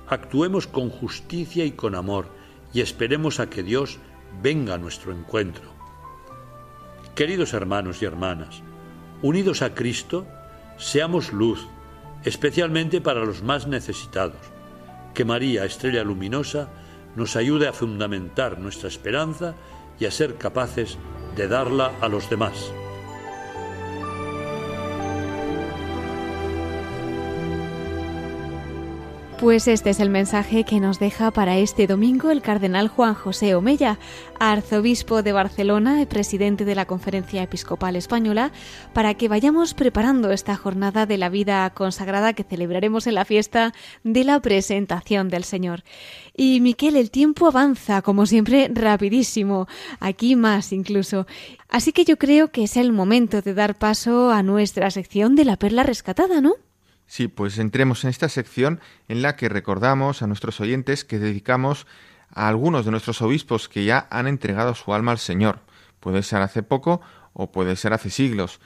[0.08, 2.28] Actuemos con justicia y con amor
[2.74, 3.98] y esperemos a que Dios
[4.44, 5.74] venga a nuestro encuentro.
[7.16, 8.62] Queridos hermanos y hermanas,
[9.24, 10.28] unidos a Cristo,
[10.78, 11.68] seamos luz,
[12.24, 14.38] especialmente para los más necesitados.
[15.16, 16.70] Que María, estrella luminosa,
[17.16, 19.56] nos ayude a fundamentar nuestra esperanza
[20.00, 21.00] y a ser capaces
[21.36, 22.72] de darla a los demás.
[29.40, 33.56] Pues este es el mensaje que nos deja para este domingo el cardenal Juan José
[33.56, 33.98] Omella,
[34.38, 38.52] arzobispo de Barcelona y presidente de la Conferencia Episcopal Española,
[38.92, 43.74] para que vayamos preparando esta jornada de la vida consagrada que celebraremos en la fiesta
[44.04, 45.84] de la presentación del Señor.
[46.36, 49.68] Y Miquel, el tiempo avanza, como siempre, rapidísimo,
[50.02, 51.28] aquí más incluso.
[51.70, 55.46] Así que yo creo que es el momento de dar paso a nuestra sección de
[55.46, 56.56] la perla rescatada, ¿no?
[57.10, 61.88] Sí, pues entremos en esta sección en la que recordamos a nuestros oyentes que dedicamos
[62.30, 65.62] a algunos de nuestros obispos que ya han entregado su alma al Señor.
[66.00, 67.02] Puede ser hace poco
[67.34, 68.60] o puede ser hace siglos.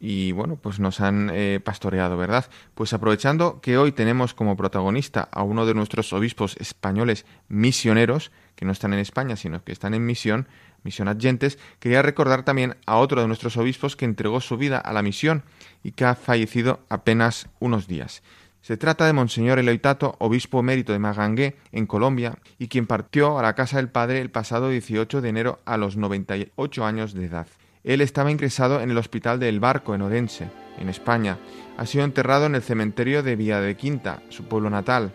[0.00, 2.46] Y bueno, pues nos han eh, pastoreado, ¿verdad?
[2.74, 8.64] Pues aprovechando que hoy tenemos como protagonista a uno de nuestros obispos españoles misioneros, que
[8.64, 10.48] no están en España, sino que están en misión,
[10.84, 14.94] misión adyentes, quería recordar también a otro de nuestros obispos que entregó su vida a
[14.94, 15.44] la misión
[15.84, 18.22] y que ha fallecido apenas unos días.
[18.62, 23.42] Se trata de Monseñor Eloitato, obispo mérito de Magangué, en Colombia, y quien partió a
[23.42, 27.46] la casa del Padre el pasado 18 de enero a los 98 años de edad.
[27.84, 31.36] Él estaba ingresado en el hospital de El Barco, en Orense, en España.
[31.76, 35.12] Ha sido enterrado en el cementerio de Villa de Quinta, su pueblo natal,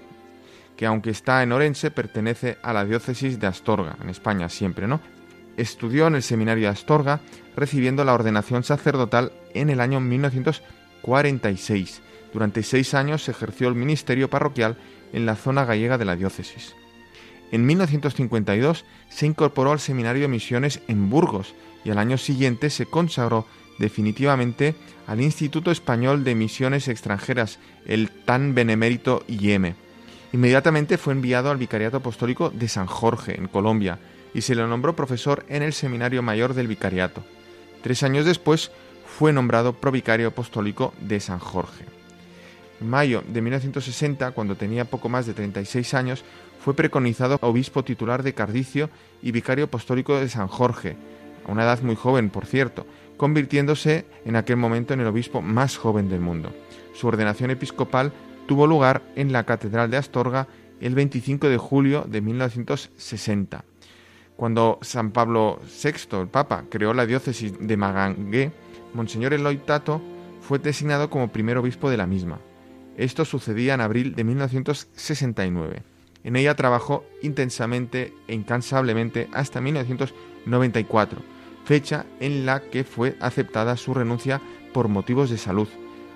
[0.78, 5.02] que aunque está en Orense, pertenece a la diócesis de Astorga, en España siempre, ¿no?
[5.58, 7.20] Estudió en el seminario de Astorga,
[7.60, 12.02] recibiendo la ordenación sacerdotal en el año 1946.
[12.34, 14.78] Durante seis años ejerció el ministerio parroquial
[15.14, 16.76] en la zona gallega de la diócesis.
[17.52, 22.86] En 1952 se incorporó al Seminario de Misiones en Burgos y al año siguiente se
[22.86, 23.48] consagró
[23.80, 24.76] definitivamente
[25.08, 29.74] al Instituto Español de Misiones Extranjeras, el tan benemérito IEM.
[30.32, 33.98] Inmediatamente fue enviado al Vicariato Apostólico de San Jorge, en Colombia,
[34.34, 37.24] y se le nombró profesor en el Seminario Mayor del Vicariato.
[37.82, 38.72] Tres años después
[39.06, 41.86] fue nombrado provicario apostólico de San Jorge.
[42.82, 46.24] En mayo de 1960, cuando tenía poco más de 36 años,
[46.60, 48.90] fue preconizado obispo titular de Cardicio
[49.22, 50.96] y vicario apostólico de San Jorge,
[51.46, 52.86] a una edad muy joven, por cierto,
[53.18, 56.54] convirtiéndose en aquel momento en el obispo más joven del mundo.
[56.94, 58.14] Su ordenación episcopal
[58.48, 60.48] tuvo lugar en la Catedral de Astorga
[60.82, 63.64] el 25 de julio de 1960.
[64.40, 68.54] Cuando San Pablo VI, el Papa, creó la diócesis de Magangué,
[68.94, 70.02] Monseñor Eloy Tato
[70.40, 72.40] fue designado como primer obispo de la misma.
[72.96, 75.84] Esto sucedía en abril de 1969.
[76.24, 81.22] En ella trabajó intensamente e incansablemente hasta 1994,
[81.66, 84.40] fecha en la que fue aceptada su renuncia
[84.74, 85.68] por motivos de salud.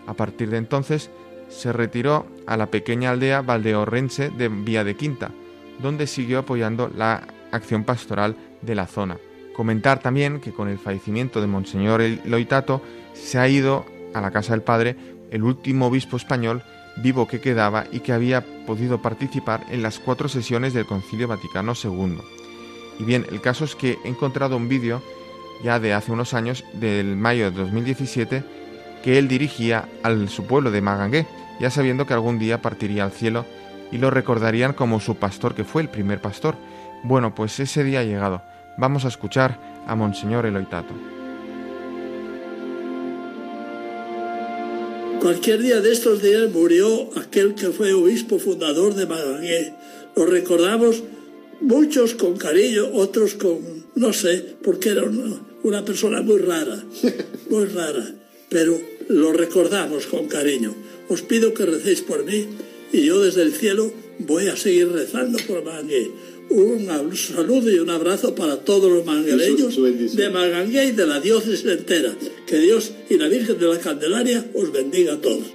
[0.07, 1.11] A partir de entonces
[1.49, 5.31] se retiró a la pequeña aldea valdeorrense de Vía de Quinta,
[5.81, 9.17] donde siguió apoyando la acción pastoral de la zona.
[9.55, 12.81] Comentar también que con el fallecimiento de Monseñor Loitato
[13.13, 14.95] se ha ido a la casa del Padre
[15.31, 16.63] el último obispo español
[16.97, 21.73] vivo que quedaba y que había podido participar en las cuatro sesiones del Concilio Vaticano
[21.81, 22.17] II.
[22.99, 25.01] Y bien, el caso es que he encontrado un vídeo
[25.63, 28.43] ya de hace unos años, del mayo de 2017,
[29.03, 31.25] que él dirigía al su pueblo de Magangué,
[31.59, 33.45] ya sabiendo que algún día partiría al cielo
[33.91, 36.55] y lo recordarían como su pastor, que fue el primer pastor,
[37.03, 38.41] bueno, pues ese día ha llegado.
[38.77, 40.93] Vamos a escuchar a Monseñor Eloitato.
[45.21, 49.73] Cualquier día de estos días murió aquel que fue obispo fundador de Magangué.
[50.15, 51.03] Lo recordamos
[51.61, 55.03] muchos con cariño, otros con, no sé, porque era
[55.63, 56.83] una, persona muy rara,
[57.49, 58.05] muy rara,
[58.49, 58.77] pero
[59.07, 60.75] lo recordamos con cariño.
[61.07, 62.47] Os pido que recéis por mí
[62.91, 65.63] y yo desde el cielo voy a seguir rezando por
[66.49, 69.75] Un saludo y un abrazo para todos los mangueleños
[70.15, 72.13] de Magangué y de la diócesis entera.
[72.45, 75.53] Que Dios y la Virgen de la Candelaria os bendiga a todos.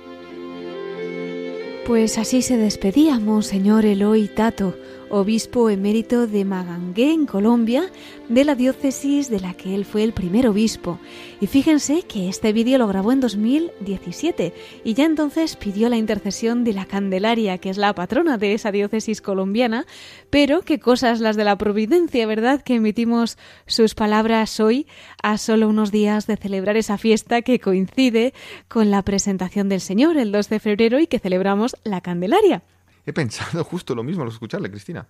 [1.86, 4.76] Pues así se despedía Monseñor Eloy Tato
[5.11, 7.90] obispo emérito de Magangué, en Colombia,
[8.28, 10.98] de la diócesis de la que él fue el primer obispo.
[11.40, 14.52] Y fíjense que este vídeo lo grabó en 2017
[14.84, 18.72] y ya entonces pidió la intercesión de la Candelaria, que es la patrona de esa
[18.72, 19.86] diócesis colombiana,
[20.30, 22.62] pero qué cosas las de la providencia, ¿verdad?
[22.62, 24.86] Que emitimos sus palabras hoy
[25.22, 28.34] a solo unos días de celebrar esa fiesta que coincide
[28.68, 32.62] con la presentación del Señor el 2 de febrero y que celebramos la Candelaria.
[33.09, 35.09] He pensado justo lo mismo al escucharle, Cristina.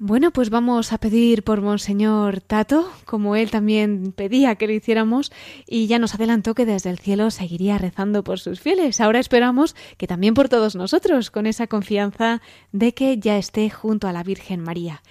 [0.00, 5.30] Bueno, pues vamos a pedir por Monseñor Tato, como él también pedía que lo hiciéramos,
[5.66, 9.00] y ya nos adelantó que desde el cielo seguiría rezando por sus fieles.
[9.00, 14.08] Ahora esperamos que también por todos nosotros, con esa confianza de que ya esté junto
[14.08, 15.02] a la Virgen María.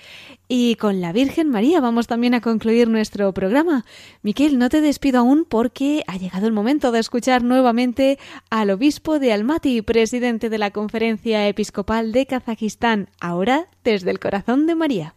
[0.50, 3.84] Y con la Virgen María vamos también a concluir nuestro programa.
[4.22, 8.18] Miquel, no te despido aún porque ha llegado el momento de escuchar nuevamente
[8.50, 14.68] al obispo de Almaty, presidente de la Conferencia Episcopal de Kazajistán, ahora desde el corazón
[14.68, 15.17] de María.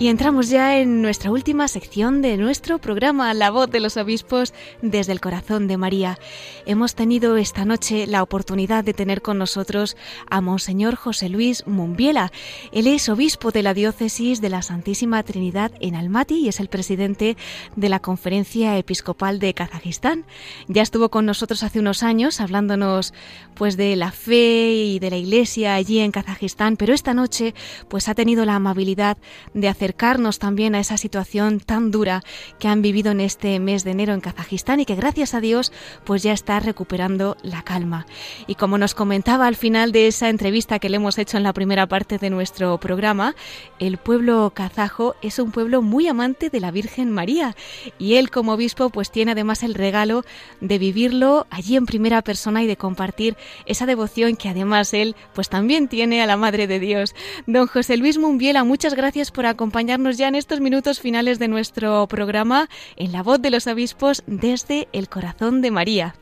[0.00, 4.54] Y entramos ya en nuestra última sección de nuestro programa, La voz de los obispos
[4.80, 6.20] desde el corazón de María.
[6.66, 9.96] Hemos tenido esta noche la oportunidad de tener con nosotros
[10.30, 12.30] a Monseñor José Luis Mumbiela.
[12.70, 16.68] Él es obispo de la diócesis de la Santísima Trinidad en Almaty y es el
[16.68, 17.36] presidente
[17.74, 20.26] de la Conferencia Episcopal de Kazajistán.
[20.68, 23.12] Ya estuvo con nosotros hace unos años hablándonos
[23.54, 27.52] pues de la fe y de la iglesia allí en Kazajistán, pero esta noche
[27.88, 29.18] pues ha tenido la amabilidad
[29.54, 32.22] de hacer acercarnos también a esa situación tan dura
[32.58, 35.72] que han vivido en este mes de enero en Kazajistán y que gracias a Dios
[36.04, 38.04] pues ya está recuperando la calma.
[38.46, 41.54] Y como nos comentaba al final de esa entrevista que le hemos hecho en la
[41.54, 43.34] primera parte de nuestro programa,
[43.78, 47.56] el pueblo kazajo es un pueblo muy amante de la Virgen María
[47.98, 50.22] y él como obispo pues tiene además el regalo
[50.60, 55.48] de vivirlo allí en primera persona y de compartir esa devoción que además él pues
[55.48, 57.14] también tiene a la Madre de Dios.
[57.46, 61.46] Don José Luis Mumbiela, muchas gracias por acompañarnos acompañarnos ya en estos minutos finales de
[61.46, 66.16] nuestro programa en la voz de los obispos desde el corazón de María.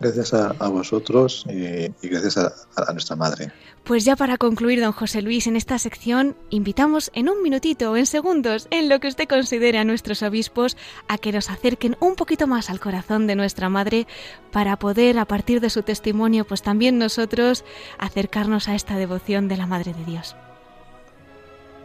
[0.00, 3.52] Gracias a, vosotros y, gracias a, nuestra Madre.
[3.84, 8.06] Pues ya para concluir, don José Luis, en esta sección invitamos en un minutito, en
[8.06, 10.78] segundos, en lo que usted considere a nuestros obispos,
[11.08, 14.06] a que nos acerquen un poquito más al corazón de nuestra Madre
[14.50, 17.66] para poder, a partir de su testimonio, pues también nosotros
[17.98, 20.36] acercarnos a esta devoción de la Madre de Dios.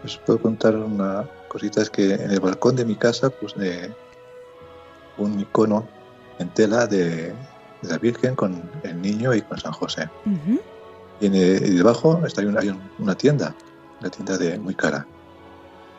[0.04, 3.92] Os puedo contar una cosita, es que en el balcón de mi casa puse
[5.18, 5.88] un icono
[6.40, 7.34] en tela de,
[7.84, 10.10] la Virgen con el niño y con San José.
[11.20, 13.56] y, debajo está hay una, tienda,
[14.00, 15.06] una tienda de muy cara.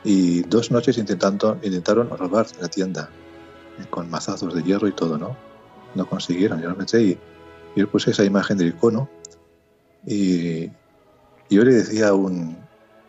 [0.02, 3.08] Y dos noches intentando, intentaron robar la tienda
[3.78, 5.34] eh, con mazazos de hierro y todo, ¿no?
[5.94, 6.60] No consiguieron.
[6.60, 7.18] Yo lo metí y,
[7.76, 9.08] yo puse esa imagen del icono
[10.06, 10.70] y, y
[11.48, 12.63] yo le decía a un,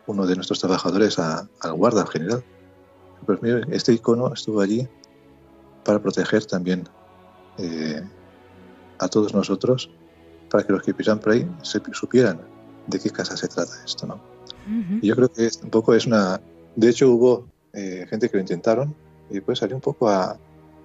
[0.06, 2.44] uno de nuestros trabajadores al guarda general.
[3.24, 4.88] Pues mire, este icono estuvo allí
[5.84, 6.88] para proteger también
[7.58, 8.02] eh,
[8.98, 9.90] a todos nosotros,
[10.50, 11.48] para que los que pisan por ahí
[11.92, 12.40] supieran
[12.86, 14.20] de qué casa se trata esto, ¿no?
[15.00, 16.40] Y yo creo que un poco es una...
[16.74, 18.94] De hecho hubo eh, gente que lo intentaron
[19.30, 20.36] y después salió un poco a,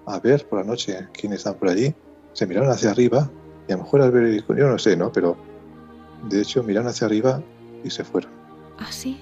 [0.06, 1.94] a ver por la noche quiénes están por allí,
[2.32, 3.30] se miraron hacia arriba
[3.68, 5.12] y a lo mejor al ver el icono, yo no sé, ¿no?
[5.12, 5.36] Pero
[6.28, 7.42] de hecho miraron hacia arriba
[7.84, 8.41] y se fueron.
[8.82, 9.20] ¿Ah, sí?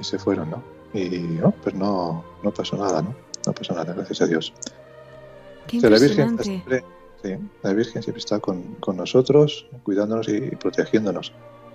[0.00, 0.62] Y se fueron, ¿no?
[0.92, 3.14] Y no, pues no, no pasó nada, ¿no?
[3.46, 4.52] No pasó nada, gracias a Dios.
[5.68, 6.84] Qué la Virgen siempre,
[7.22, 11.32] sí, la Virgen siempre está con, con nosotros, cuidándonos y, protegiéndonos.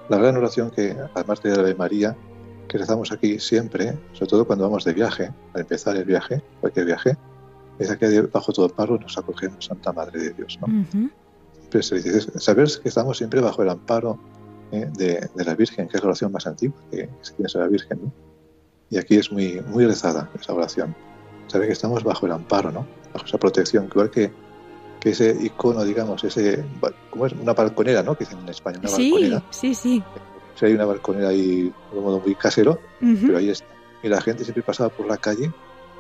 [0.10, 2.18] La gran oración que, además de la de María,
[2.68, 6.88] que rezamos aquí siempre, sobre todo cuando vamos de viaje, al empezar el viaje, cualquier
[6.88, 7.18] viaje,
[7.80, 10.60] es aquí bajo todo paro nos acogemos Santa Madre de Dios.
[10.62, 10.68] ¿no?
[11.82, 14.20] se dice, saber que estamos siempre bajo el amparo
[14.74, 14.90] ¿eh?
[14.94, 18.12] de, la Virgen, que es la oración más antigua que, se tiene sobre la Virgen.
[18.90, 20.96] Y aquí es muy, muy rezada esa oración.
[21.48, 22.86] Sabe que estamos bajo el amparo, ¿no?
[23.14, 24.32] bajo esa protección, igual que,
[25.00, 26.64] que ese icono, digamos, ese,
[27.12, 27.34] ¿cómo es?
[27.34, 28.18] Una balconera, ¿no?
[28.18, 29.44] Que dicen en España, una sí, balconera.
[29.52, 30.04] Sí, sí,
[30.56, 30.66] sí.
[30.66, 33.68] hay una balconera ahí de modo muy casero, pero ahí está.
[34.02, 35.52] Y la gente siempre pasaba por la calle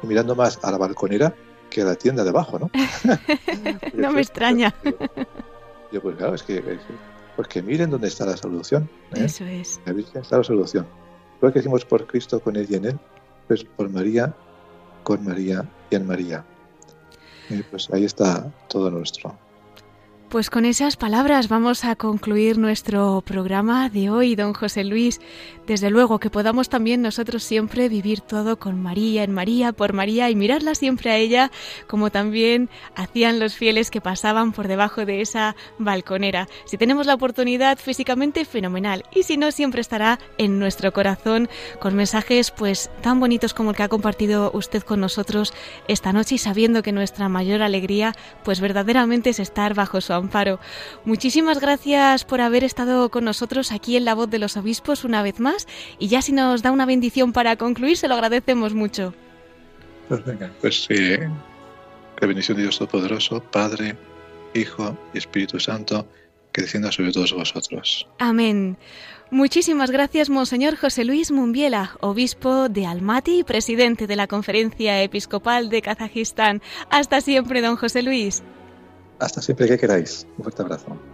[0.01, 1.33] mirando más a la balconera
[1.69, 2.69] que a la tienda de abajo, ¿no?
[3.93, 4.73] no me extraña.
[5.91, 6.61] Yo, pues claro, es que,
[7.35, 8.89] pues que miren dónde está la solución.
[9.15, 9.25] ¿eh?
[9.25, 9.79] Eso es.
[9.85, 10.87] La Virgen está la solución.
[11.41, 12.99] Lo que decimos por Cristo, con él y en él,
[13.47, 14.33] pues por María,
[15.03, 16.45] con María y en María.
[17.69, 19.37] Pues ahí está todo nuestro.
[20.33, 25.21] Pues con esas palabras vamos a concluir nuestro programa de hoy, don José Luis.
[25.67, 30.31] Desde luego que podamos también nosotros siempre vivir todo con María, en María, por María
[30.31, 31.51] y mirarla siempre a ella,
[31.85, 36.47] como también hacían los fieles que pasaban por debajo de esa balconera.
[36.65, 39.05] Si tenemos la oportunidad físicamente, fenomenal.
[39.13, 41.47] Y si no, siempre estará en nuestro corazón
[41.79, 45.53] con mensajes pues tan bonitos como el que ha compartido usted con nosotros
[45.87, 50.59] esta noche y sabiendo que nuestra mayor alegría pues verdaderamente es estar bajo su Amparo.
[51.05, 55.21] Muchísimas gracias por haber estado con nosotros aquí en La Voz de los Obispos una
[55.21, 55.67] vez más
[55.99, 59.13] y ya si nos da una bendición para concluir, se lo agradecemos mucho.
[60.07, 61.29] Pues venga, pues eh,
[62.19, 63.95] la bendición de Dios Todopoderoso, Padre,
[64.53, 66.07] Hijo y Espíritu Santo,
[66.51, 68.07] que descienda sobre todos vosotros.
[68.19, 68.77] Amén.
[69.31, 75.69] Muchísimas gracias, Monseñor José Luis Mumbiela, obispo de Almaty y presidente de la Conferencia Episcopal
[75.69, 76.61] de Kazajistán.
[76.91, 78.43] Hasta siempre, don José Luis.
[79.19, 80.25] Hasta siempre que queráis.
[80.37, 81.12] Un fuerte abrazo.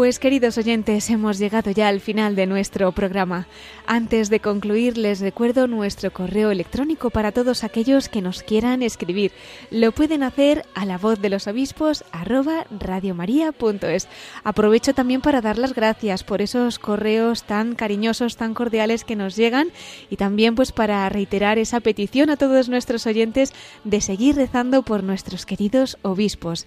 [0.00, 3.46] Pues queridos oyentes, hemos llegado ya al final de nuestro programa.
[3.86, 9.30] Antes de concluir, les recuerdo nuestro correo electrónico para todos aquellos que nos quieran escribir.
[9.70, 14.08] Lo pueden hacer a la voz de los obispos arroba radiomaria.es.
[14.42, 19.36] Aprovecho también para dar las gracias por esos correos tan cariñosos, tan cordiales que nos
[19.36, 19.68] llegan
[20.08, 23.52] y también pues para reiterar esa petición a todos nuestros oyentes
[23.84, 26.66] de seguir rezando por nuestros queridos obispos.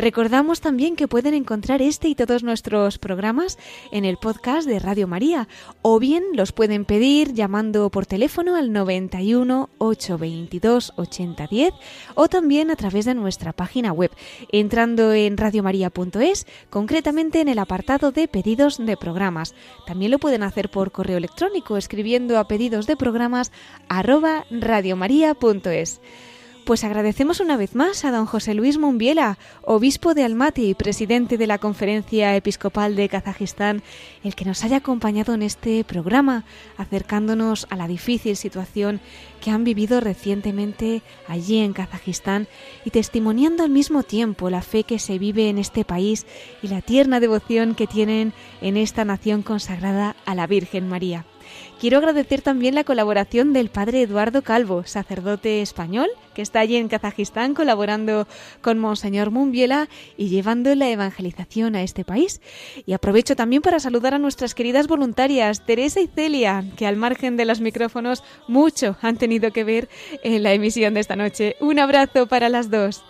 [0.00, 3.58] Recordamos también que pueden encontrar este y todos nuestros programas
[3.92, 5.46] en el podcast de Radio María
[5.82, 11.74] o bien los pueden pedir llamando por teléfono al 91 822 8010
[12.14, 14.10] o también a través de nuestra página web
[14.50, 19.54] entrando en radiomaria.es, concretamente en el apartado de pedidos de programas.
[19.86, 23.52] También lo pueden hacer por correo electrónico escribiendo a pedidos de programas
[23.90, 24.46] arroba.
[26.64, 31.36] Pues agradecemos una vez más a don José Luis Mumbiela, obispo de Almaty y presidente
[31.36, 33.82] de la Conferencia Episcopal de Kazajistán,
[34.22, 36.44] el que nos haya acompañado en este programa,
[36.76, 39.00] acercándonos a la difícil situación
[39.40, 42.46] que han vivido recientemente allí en Kazajistán
[42.84, 46.26] y testimoniando al mismo tiempo la fe que se vive en este país
[46.62, 51.24] y la tierna devoción que tienen en esta nación consagrada a la Virgen María.
[51.80, 56.88] Quiero agradecer también la colaboración del padre Eduardo Calvo, sacerdote español, que está allí en
[56.88, 58.28] Kazajistán colaborando
[58.60, 62.42] con Monseñor Mumbiela y llevando la evangelización a este país.
[62.84, 67.38] Y aprovecho también para saludar a nuestras queridas voluntarias, Teresa y Celia, que al margen
[67.38, 69.88] de los micrófonos mucho han tenido que ver
[70.22, 71.56] en la emisión de esta noche.
[71.60, 73.02] Un abrazo para las dos.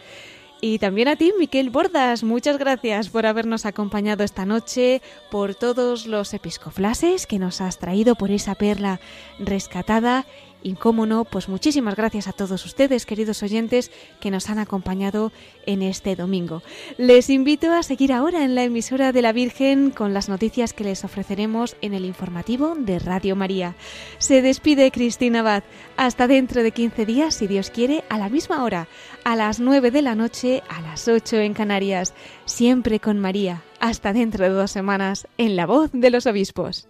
[0.62, 5.00] Y también a ti, Miquel Bordas, muchas gracias por habernos acompañado esta noche,
[5.30, 9.00] por todos los episcoflases que nos has traído, por esa perla
[9.38, 10.26] rescatada
[10.62, 13.90] y cómo no, pues muchísimas gracias a todos ustedes, queridos oyentes,
[14.20, 15.32] que nos han acompañado
[15.66, 16.62] en este domingo.
[16.98, 20.84] Les invito a seguir ahora en la emisora de la Virgen con las noticias que
[20.84, 23.74] les ofreceremos en el informativo de Radio María.
[24.18, 25.62] Se despide Cristina Abad.
[25.96, 28.88] Hasta dentro de 15 días, si Dios quiere, a la misma hora,
[29.24, 33.62] a las 9 de la noche, a las 8 en Canarias, siempre con María.
[33.80, 36.89] Hasta dentro de dos semanas, en la voz de los obispos.